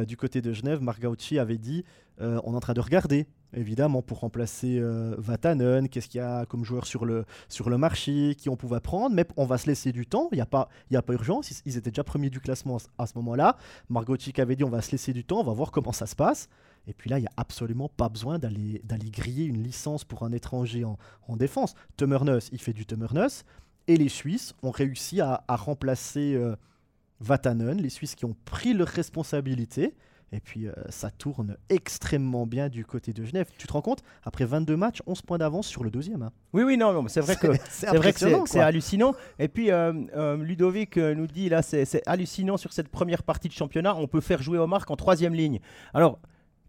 [0.08, 1.84] du côté de Genève, Marc Gauchi avait dit
[2.20, 6.46] on est en train de regarder, évidemment, pour remplacer euh, Vatanen, qu'est-ce qu'il y a
[6.46, 9.68] comme joueur sur le, sur le marché, qui on pouvait prendre, mais on va se
[9.68, 12.04] laisser du temps, il n'y a, pas- y a pas urgence, ils, ils étaient déjà
[12.04, 13.58] premiers du classement à ce- moment-là.
[13.90, 16.16] Gauchi avait dit on va se laisser du temps, on va voir comment ça se
[16.16, 16.48] passe.
[16.88, 18.82] Et puis là, il n'y a absolument pas besoin d'aller
[19.12, 20.98] griller une licence pour un étranger en,
[21.28, 21.76] en défense.
[21.98, 23.28] Tömmernes, il fait du Tömmernes.
[23.88, 26.56] Et les Suisses ont réussi à, à remplacer euh,
[27.20, 29.94] Vatanen, les Suisses qui ont pris leurs responsabilités.
[30.32, 33.48] Et puis euh, ça tourne extrêmement bien du côté de Genève.
[33.58, 36.22] Tu te rends compte Après 22 matchs, 11 points d'avance sur le deuxième.
[36.22, 36.32] hein.
[36.54, 39.14] Oui, oui, non, non, c'est vrai que c'est C'est vrai que hallucinant.
[39.40, 43.48] Et puis, euh, euh, Ludovic nous dit, là, c'est c'est hallucinant sur cette première partie
[43.48, 45.60] de championnat, on peut faire jouer Omar en troisième ligne.
[45.94, 46.20] Alors,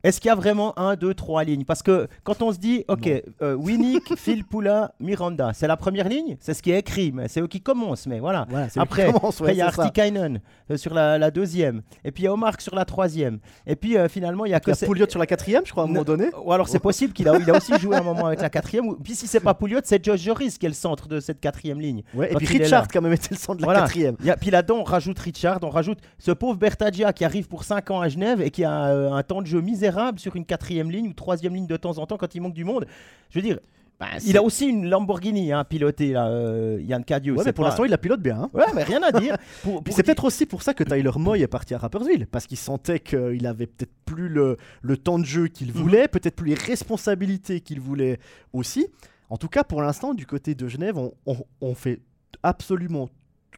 [0.02, 1.64] est-ce qu'il y a vraiment un, deux, trois lignes?
[1.64, 3.08] Parce que quand on se dit, ok,
[3.42, 7.28] euh, Winnick, Phil Poula, Miranda, c'est la première ligne, c'est ce qui est écrit, mais
[7.28, 8.46] c'est eux qui commencent, mais voilà.
[8.48, 9.66] Voilà, Après, ouais, il y a.
[9.66, 10.40] Artikainen
[10.70, 11.82] euh, sur la, la deuxième.
[12.04, 13.38] Et puis, il y a Omar sur la troisième.
[13.66, 14.70] Et puis, euh, finalement, il y a Il que...
[14.70, 16.30] y a Pouliot sur la quatrième, je crois, à un moment donné.
[16.42, 18.88] ou alors c'est possible qu'il a, il a aussi joué un moment avec la quatrième.
[18.88, 21.40] ou- Puis si c'est pas Pouliot, c'est Josh Joris qui est le centre de cette
[21.40, 22.02] quatrième ligne.
[22.14, 23.80] Ouais, et Quand puis il Richard, a même été le centre de la Voilà.
[23.82, 24.16] quatrième.
[24.20, 27.48] Il y a- puis là-dedans, on rajoute Richard, on rajoute ce pauvre Bertagia qui arrive
[27.48, 30.36] pour 5 ans à Genève et qui a euh, un temps de jeu misérable sur
[30.36, 32.86] une quatrième ligne ou troisième ligne de temps en temps quand il manque du monde.
[33.30, 33.58] Je veux dire,
[34.24, 37.34] il a aussi une Lamborghini hein, pilotée, là, euh, Yann Cadio.
[37.34, 38.44] Ouais, c'est mais pour pas- l'instant, il la pilote bien.
[38.44, 38.50] hein.
[38.54, 39.36] Ouais, mais rien à dire.
[39.62, 42.26] Pour- Puis pour c'est peut-être aussi pour ça que Tyler Moy est parti à Rappersville,
[42.26, 45.72] parce qu'il sentait qu'il avait peut-être plus le, le temps de jeu qu'il Mhm.
[45.74, 48.18] voulait, peut-être plus les responsabilités qu'il voulait
[48.54, 48.86] aussi.
[49.28, 52.00] En tout cas, pour l'instant, du côté de Genève, on, on- on fait
[52.42, 53.10] absolument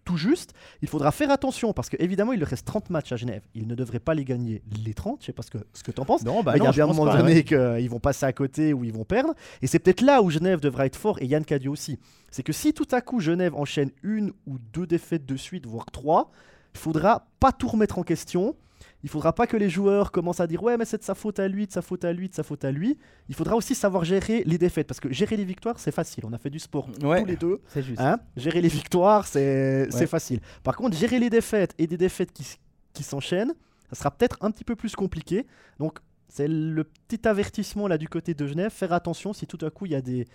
[0.05, 0.53] tout juste.
[0.83, 3.43] Il faudra faire attention, parce qu'évidemment, il lui reste 30 matchs à Genève.
[3.55, 5.91] Il ne devrait pas les gagner les 30, je sais pas ce que, ce que
[5.91, 6.25] tu en penses.
[6.25, 7.45] Non, bah Mais il y a bien un moment pas, donné ouais.
[7.45, 9.35] qu'ils vont passer à côté ou ils vont perdre.
[9.61, 11.99] Et c'est peut-être là où Genève devra être fort, et Yann Cadio aussi.
[12.31, 15.87] C'est que si tout à coup Genève enchaîne une ou deux défaites de suite, voire
[15.87, 16.31] trois,
[16.75, 18.57] il faudra pas tout remettre en question.
[19.05, 21.39] Il faudra pas que les joueurs commencent à dire ouais mais c'est de sa faute
[21.41, 22.99] à lui, de sa faute à lui, de sa faute à lui.
[23.29, 26.25] Il faudra aussi savoir gérer les défaites parce que gérer les victoires c'est facile.
[26.27, 27.21] On a fait du sport Ouais.
[27.21, 27.61] tous les deux.
[27.69, 28.01] C'est juste.
[28.01, 30.07] Hein gérer les victoires, c'est Ouais.
[30.07, 30.41] facile.
[30.63, 33.55] Par contre, gérer les défaites et des défaites qui, s'enchaînent,
[33.91, 35.47] ça sera peut-être un petit peu plus compliqué.
[35.81, 35.99] Donc,
[36.29, 38.71] c'est le petit avertissement là du côté de Genève.
[38.71, 40.27] Faire attention si tout à coup il y a des,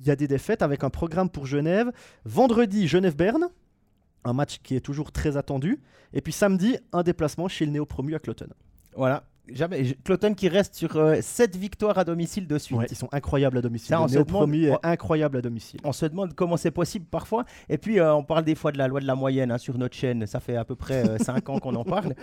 [0.00, 1.90] il y a des défaites avec un programme pour Genève.
[2.24, 3.48] Vendredi, Genève-Berne,
[4.24, 5.80] un match qui est toujours très attendu.
[6.12, 8.46] Et puis samedi, un déplacement chez le néo-promu à Cloton.
[8.96, 9.24] Voilà.
[9.48, 9.96] jamais.
[10.04, 12.78] Cloton qui reste sur 7 victoires à domicile de suite.
[12.78, 13.88] Ouais, ils sont incroyables à domicile.
[13.88, 15.80] Ça, on Le se Néo demande- Promis est incroyable à domicile.
[15.84, 17.44] On se demande comment c'est possible parfois.
[17.68, 19.78] Et puis, euh, on parle des fois de la loi de la moyenne hein, sur
[19.78, 20.26] notre chaîne.
[20.26, 22.14] Ça fait à peu près 5 ans qu'on en parle.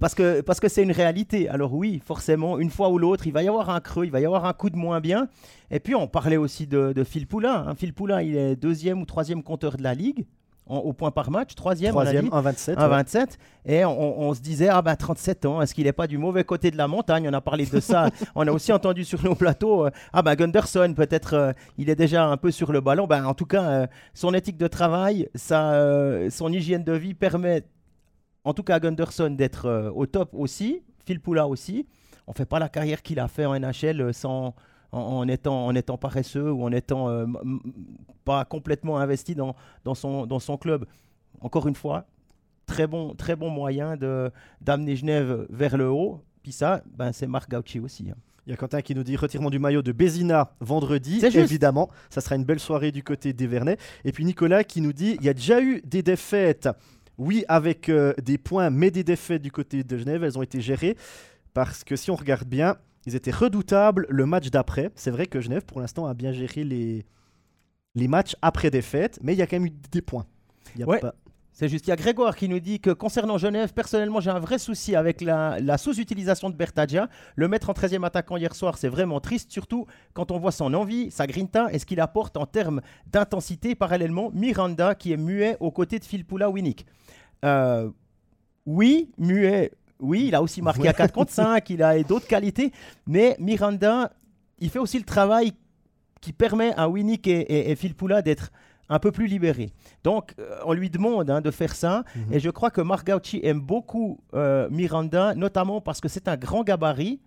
[0.00, 1.48] Parce que parce que c'est une réalité.
[1.48, 4.18] Alors oui, forcément, une fois ou l'autre, il va y avoir un creux, il va
[4.20, 5.28] y avoir un coup de moins bien.
[5.70, 7.64] Et puis, on parlait aussi de, de Phil Poulain.
[7.68, 7.74] hein.
[7.76, 10.26] Phil Poulain, il est deuxième ou troisième compteur de la Ligue,
[10.68, 11.54] en- au point par match.
[11.54, 12.30] Troisième, Troisième, dit.
[12.30, 12.78] 1,27.
[12.78, 12.88] Un ouais.
[12.88, 13.38] 27.
[13.66, 16.44] Et on, on se disait, ah ben 37 ans, est-ce qu'il n'est pas du mauvais
[16.44, 17.28] côté de la montagne?
[17.28, 18.10] On a parlé de ça.
[18.34, 21.96] on a aussi entendu sur nos plateaux, euh, ah ben Gunderson, peut-être euh, il est
[21.96, 23.06] déjà un peu sur le ballon.
[23.06, 27.64] Ben, en tout cas, euh, son éthique de travail, sa, son hygiène de vie permet,
[28.44, 30.82] en tout cas à Gunderson, d'être au top aussi.
[31.06, 31.86] Phil Poula aussi.
[32.26, 34.54] On fait pas la carrière qu'il a fait en NHL sans,
[34.92, 37.26] en, en étant, en étant paresseux ou en étant euh,
[38.24, 40.86] pas complètement investi dans, dans, son, dans son club.
[41.40, 42.06] Encore une fois,
[42.66, 44.30] très bon, très bon moyen de
[44.60, 46.22] d'amener Genève vers le haut.
[46.42, 48.10] Puis ça, ben, c'est Marc Gauchi aussi.
[48.10, 48.16] hein.
[48.46, 51.20] Il y a Quentin qui nous dit retirement du maillot de Bézina vendredi.
[51.42, 53.76] Évidemment, ça sera une belle soirée du côté des Vernets.
[54.06, 56.68] Et puis Nicolas qui nous dit il y a déjà eu des défaites.
[57.18, 60.60] Oui, avec euh, des points, mais des défaites du côté de Genève, elles ont été
[60.62, 60.96] gérées
[61.52, 62.76] parce que si on regarde bien,
[63.06, 64.90] ils étaient redoutables le match d'après.
[64.94, 67.06] C'est vrai que Genève, pour l'instant, a bien géré les,
[67.94, 70.26] les matchs après défaite, mais il y a quand même eu des points.
[70.74, 71.00] Il y a Ouais.
[71.00, 71.14] pas-
[71.52, 74.38] C'est juste, il y a Grégoire qui nous dit que concernant Genève, personnellement, j'ai un
[74.38, 77.08] vrai souci avec la, la sous-utilisation de Bertadia.
[77.34, 80.72] Le mettre en 13e attaquant hier soir, c'est vraiment triste, surtout quand on voit son
[80.72, 82.80] envie, sa grinta et ce qu'il apporte en termes
[83.10, 83.74] d'intensité.
[83.74, 86.86] Parallèlement, Miranda qui est muet aux côtés de Phil Poula Winnick.
[87.44, 87.90] Euh,
[88.64, 92.72] oui, muet, oui, il a aussi marqué à 4 contre 5, il a d'autres qualités,
[93.06, 94.12] mais Miranda,
[94.58, 95.52] il fait aussi le travail
[96.20, 98.50] qui permet à Winnick et, et, et Phil Poula d'être
[98.88, 99.72] un peu plus libérés.
[100.04, 102.04] Donc, euh, on lui demande hein, de faire ça.
[102.14, 102.32] Mhm.
[102.32, 106.36] Et je crois que Marc Gauchi aime beaucoup euh, Miranda, notamment parce que c'est un
[106.36, 107.20] grand gabarit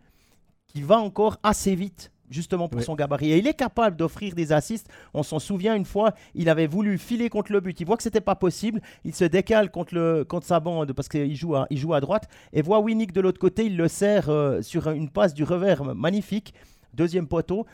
[0.67, 3.31] qui va encore assez vite, justement pour son gabarit.
[3.31, 4.87] Et il est capable d'offrir des assists.
[5.13, 7.79] On s'en souvient une fois, il avait voulu filer contre le but.
[7.79, 8.81] Il voit que c'était pas possible.
[9.03, 11.99] Il se décale contre, le, contre sa bande parce qu'il joue, à, il joue à
[11.99, 12.27] droite.
[12.53, 13.65] Et voit Winnick de l'autre côté.
[13.65, 16.53] Il le sert euh, sur une passe du revers magnifique.
[16.93, 17.65] Deuxième poteau.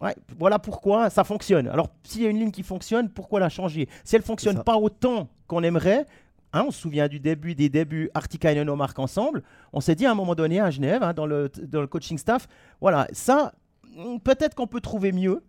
[0.00, 1.68] Ouais, voilà pourquoi ça fonctionne.
[1.68, 3.88] Alors, s'il y a une ligne qui fonctionne, pourquoi la changer?
[4.04, 6.06] Si elle fonctionne pas autant qu'on aimerait,
[6.52, 9.42] hein, on se souvient du début des débuts Artikainen et marque ensemble,
[9.72, 12.18] on s'est dit à un moment donné à Genève, hein, dans, le, dans le coaching
[12.18, 12.46] staff,
[12.78, 13.54] voilà, ça,
[14.24, 15.42] peut-être qu'on peut trouver mieux.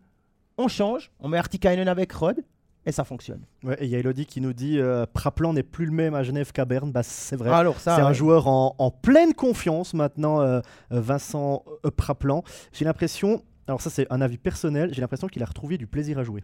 [0.57, 2.37] On change, on met Artikainen avec Rod
[2.85, 3.41] et ça fonctionne.
[3.63, 6.15] Ouais, et il y a Elodie qui nous dit euh, Praplan n'est plus le même
[6.15, 6.91] à Genève qu'à Berne.
[6.91, 7.51] Bah, c'est vrai.
[7.51, 12.43] Alors ça, C'est un joueur en, en pleine confiance maintenant, euh, Vincent euh, Praplan.
[12.73, 16.17] J'ai l'impression, alors ça c'est un avis personnel, j'ai l'impression qu'il a retrouvé du plaisir
[16.17, 16.43] à jouer.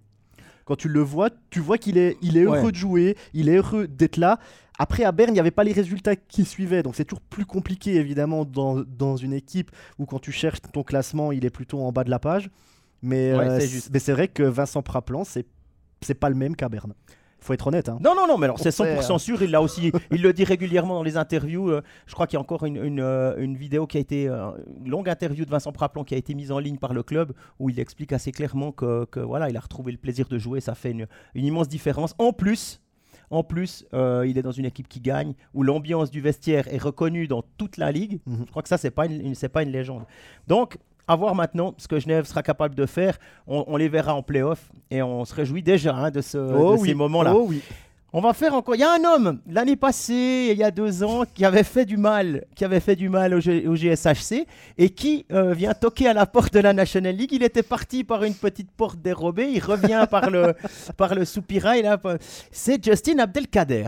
[0.66, 2.60] Quand tu le vois, tu vois qu'il est, il est Ouais.
[2.60, 4.40] heureux de jouer, il est heureux d'être là.
[4.80, 7.46] Après, à Berne, il n'y avait pas les résultats qui suivaient, donc c'est toujours plus
[7.46, 11.82] compliqué évidemment dans, dans une équipe où quand tu cherches ton classement, il est plutôt
[11.82, 12.50] en bas de la page.
[13.02, 15.46] Mais Ouais, euh, c'est vrai que Vincent Praplan, c'est
[16.20, 16.94] pas le même qu'à Berne.
[17.40, 17.90] Faut être honnête.
[17.90, 17.98] Hein.
[18.02, 19.44] Non, non, non, mais alors c'est On sait, 100% sûr.
[19.44, 21.70] Il l'a aussi, il le dit régulièrement dans les interviews.
[21.72, 24.30] euh, je crois qu'il y a encore une, une, euh, une vidéo qui a été,
[24.30, 27.04] euh, une longue interview de Vincent Praplon qui a été mise en ligne par le
[27.04, 30.38] club où il explique assez clairement que, que voilà, il a retrouvé le plaisir de
[30.38, 30.62] jouer.
[30.62, 31.06] Ça fait une,
[31.36, 32.16] une immense différence.
[32.18, 32.80] En plus,
[33.34, 36.82] en plus, euh, il est dans une équipe qui gagne, où l'ambiance du vestiaire est
[36.82, 38.20] reconnue dans toute la ligue.
[38.26, 38.44] Mhm.
[38.46, 40.04] Je crois que ça, c'est pas une, une- c'est pas une légende.
[40.48, 43.18] Donc, à voir maintenant ce que Genève sera capable de faire.
[43.46, 46.78] On, on les verra en playoff et on se réjouit déjà hein, de, ce, de
[46.86, 47.34] ces moments-là.
[47.36, 47.62] Oh oui.
[48.16, 48.76] On va faire encore.
[48.76, 51.84] Il y a un homme l'année passée, il y a deux ans, qui avait fait
[51.84, 54.46] du mal, qui avait fait du mal au, G- au GSHC
[54.78, 57.32] et qui euh, vient toquer à la porte de la National League.
[57.32, 60.54] Il était parti par une petite porte dérobée, il revient par le
[60.98, 61.82] par le soupirail.
[61.82, 62.00] là.
[62.52, 63.88] C'est Justin Abdelkader,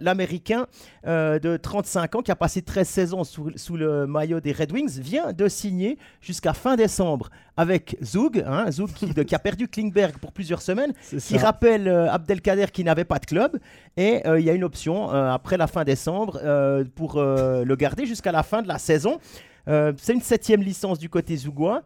[0.00, 0.66] l'Américain
[1.06, 4.72] euh, de 35 ans qui a passé 13 saisons sous, sous le maillot des Red
[4.72, 9.38] Wings, vient de signer jusqu'à fin décembre avec Zug, hein, Zug qui, de- qui a
[9.38, 11.38] perdu Klingberg pour plusieurs semaines qui ça.
[11.38, 13.58] rappelle euh, Abdelkader qui n'avait pas de club.
[13.96, 17.74] Et euh, il y a une option euh, après la fin décembre euh, pour le
[17.76, 19.18] garder jusqu'à la fin de la saison.
[19.66, 21.82] C'est une septième licence du côté zougois.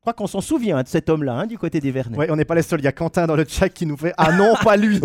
[0.00, 2.16] Je crois qu'on s'en souvient hein, de cet homme-là, hein, du côté des Vernets.
[2.16, 2.80] Ouais, on n'est pas les seuls.
[2.80, 4.98] Il y a Quentin dans le chat qui nous fait Ah non, pas lui.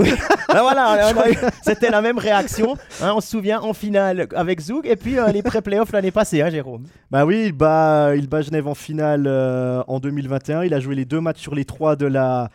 [0.47, 1.11] Ah, voilà,
[1.63, 2.77] c'était la même réaction.
[3.01, 6.41] hein, on se souvient en finale avec Zoug et puis euh, les pré-playoffs l'année passée,
[6.41, 6.85] hein, Jérôme.
[7.11, 10.63] bah oui, il bat, il bat Genève en finale euh, en 2021.
[10.63, 12.49] Il a joué les deux matchs sur les trois de la,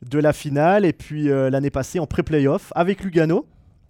[0.00, 0.86] de la finale.
[0.86, 3.44] Et puis euh, l'année passée en pré-playoff avec Lugano.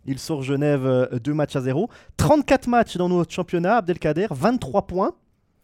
[0.06, 1.88] Il sort Genève deux matchs à zéro.
[2.16, 3.76] 34 matchs dans notre championnat.
[3.76, 5.12] Abdelkader, 23 points.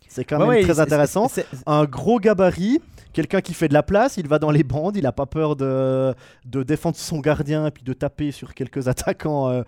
[0.08, 1.30] C'est quand même ouais, très intéressant.
[1.66, 2.80] un gros gabarit,
[3.12, 5.54] quelqu'un qui fait de la place, il va dans les bandes, il n'a pas peur
[5.56, 6.14] de,
[6.46, 9.62] de défendre son gardien et puis de taper sur quelques attaquants euh,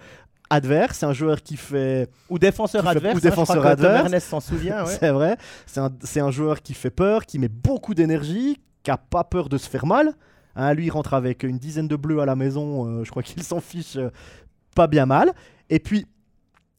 [0.48, 0.98] adverse.
[0.98, 2.08] C'est un joueur qui fait.
[2.28, 3.14] Ou défenseur fait- adverse.
[3.14, 4.24] ou hein, je défenseur crois adverse.
[4.24, 4.84] S'en souvient.
[4.84, 4.96] ouais.
[5.00, 5.36] C'est vrai.
[5.66, 5.90] C'est un,
[6.26, 9.68] un joueur qui fait peur, qui met beaucoup d'énergie, qui a pas peur de se
[9.68, 10.14] faire mal.
[10.56, 12.86] Hein, lui, il rentre avec une dizaine de bleus à la maison.
[12.86, 14.10] euh, je crois qu'il s'en fiche euh,
[14.74, 15.32] pas bien mal.
[15.68, 16.06] Et puis,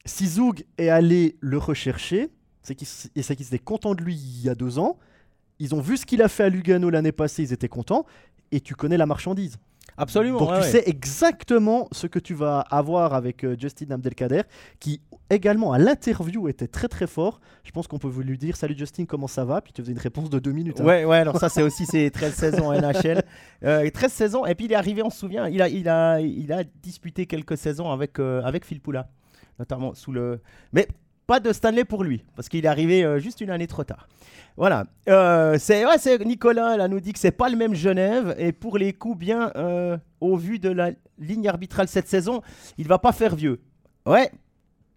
[0.06, 2.30] si Zoug est allé le rechercher,
[2.62, 4.98] c'est qu'ils étaient contents de lui il y a deux ans.
[5.60, 8.06] Ils ont vu ce qu'il a fait à Lugano l'année passée, ils étaient contents.
[8.52, 9.58] Et tu connais la marchandise.
[9.98, 10.40] Absolument.
[10.40, 10.72] Donc ouais, tu ouais.
[10.72, 14.42] sais exactement ce que tu vas avoir avec euh, Justin Abdelkader,
[14.80, 17.40] qui également à l'interview était très très fort.
[17.64, 19.62] Je pense qu'on peut vous lui dire Salut Justin, comment ça va?
[19.62, 20.82] Puis tu faisais une réponse de deux minutes.
[20.82, 20.86] hein.
[20.86, 23.24] Ouais, ouais, alors ça, c'est aussi ses 13 saisons NHL.
[23.64, 26.20] Euh, 13 saisons, et puis il est arrivé, on se souvient, il a, il a,
[26.20, 29.10] il a disputé quelques saisons avec, euh, avec Phil Poula,
[29.60, 30.42] notamment sous le.
[30.74, 30.88] Mais
[31.32, 34.10] pas de Stanley pour lui, parce qu'il est arrivé euh, juste une année trop tard.
[34.58, 34.84] Voilà.
[35.08, 38.52] Euh, c'est ouais, c'est- Nicolas là, nous dit que c'est pas le même Genève, et
[38.52, 42.42] pour les coups, bien, euh, au vu de la ligne arbitrale cette saison,
[42.78, 43.62] il va pas faire vieux.
[44.06, 44.30] Ouais.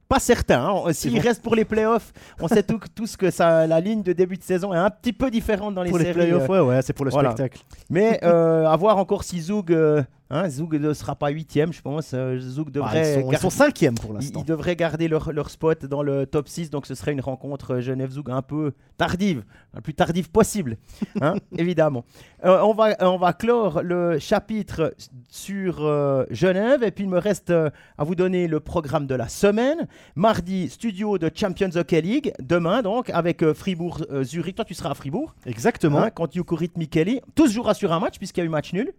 [0.09, 0.61] Pas certain.
[0.67, 0.93] hein.
[0.93, 1.21] S'il bon.
[1.21, 4.43] reste pour les playoffs, on sait tout- tous que ça, la ligne de début de
[4.43, 6.17] saison est un petit peu différente dans les Pour les séries.
[6.19, 7.31] playoffs, euh, ouais, ouais, c'est pour le voilà.
[7.31, 7.63] spectacle.
[7.91, 10.03] mais euh, à voir encore si Zoug, euh,
[10.35, 12.13] hein, Zoug ne sera pas huitième, je pense.
[12.13, 14.41] euh, Zoug Ah, devrait, ils, sont, ils sont cinquièmes pour l'instant.
[14.41, 17.75] ils devraient garder leur, leur spot dans le top 6, donc ce serait une rencontre
[17.77, 20.77] euh, Genève-Zoug un peu tardive, la plus tardive possible,
[21.21, 22.05] hein, évidemment.
[22.45, 24.95] Euh, on, va, on va clore le chapitre
[25.31, 29.15] sur euh, Genève, et puis il me reste euh, à vous donner le programme de
[29.15, 29.87] la semaine.
[30.17, 34.57] Mardi, studio de Champions Hockey League, demain donc, avec Fribourg-Zurich.
[34.57, 35.35] Toi, tu seras à Fribourg.
[35.47, 35.99] Exactement.
[35.99, 37.21] Hein, contre Yukurit Mikeli.
[37.35, 38.93] Tous jouera sur un match puisqu'il y a eu match nul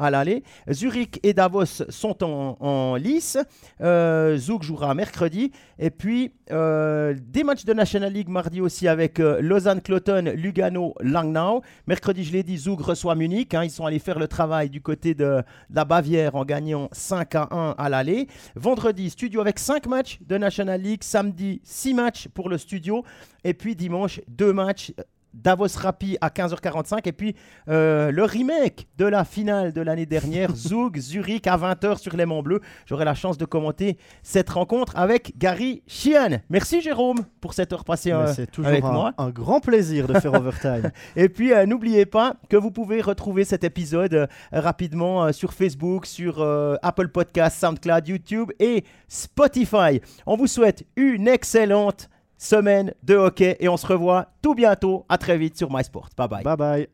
[0.00, 0.42] À l'aller.
[0.70, 3.38] Zurich et Davos sont en, lice.
[3.80, 5.52] Euh, jouera mercredi.
[5.78, 10.94] Et puis euh, des matchs de National League mardi aussi avec euh, Lausanne, Cloton, Lugano,
[11.00, 11.62] Langnau.
[11.86, 13.54] Mercredi, je l'ai dit, Zug reçoit Munich.
[13.54, 13.64] hein.
[13.64, 17.48] ils sont allés faire le travail du côté de la Bavière en gagnant 5 à
[17.50, 18.28] 1 à l'aller.
[18.54, 21.02] Vendredi, studio avec 5 matchs de National League.
[21.02, 23.04] Samedi, 6 matchs pour le studio.
[23.44, 24.92] Et puis dimanche, 2 matchs.
[25.36, 27.36] Davos Rapi à 15h45 et puis
[27.68, 32.26] euh, le remake de la finale de l'année dernière, Zug Zurich à 20h sur les
[32.26, 32.60] Monts Bleus.
[32.86, 36.38] J'aurai la chance de commenter cette rencontre avec Gary Sheehan.
[36.48, 39.12] Merci Jérôme pour cette heure passée euh, c'est toujours avec un, moi.
[39.18, 40.90] un grand plaisir de faire overtime.
[41.14, 46.42] Et puis, euh, n'oubliez pas que vous pouvez retrouver cet épisode rapidement sur Facebook, sur
[46.82, 50.00] Apple Podcasts, SoundCloud, YouTube et Spotify.
[50.26, 52.08] On vous souhaite une excellente
[52.38, 55.04] semaine de hockey et on se revoit tout bientôt.
[55.08, 56.10] À très vite sur MySport.
[56.16, 56.42] Bye bye.
[56.42, 56.88] bye bye.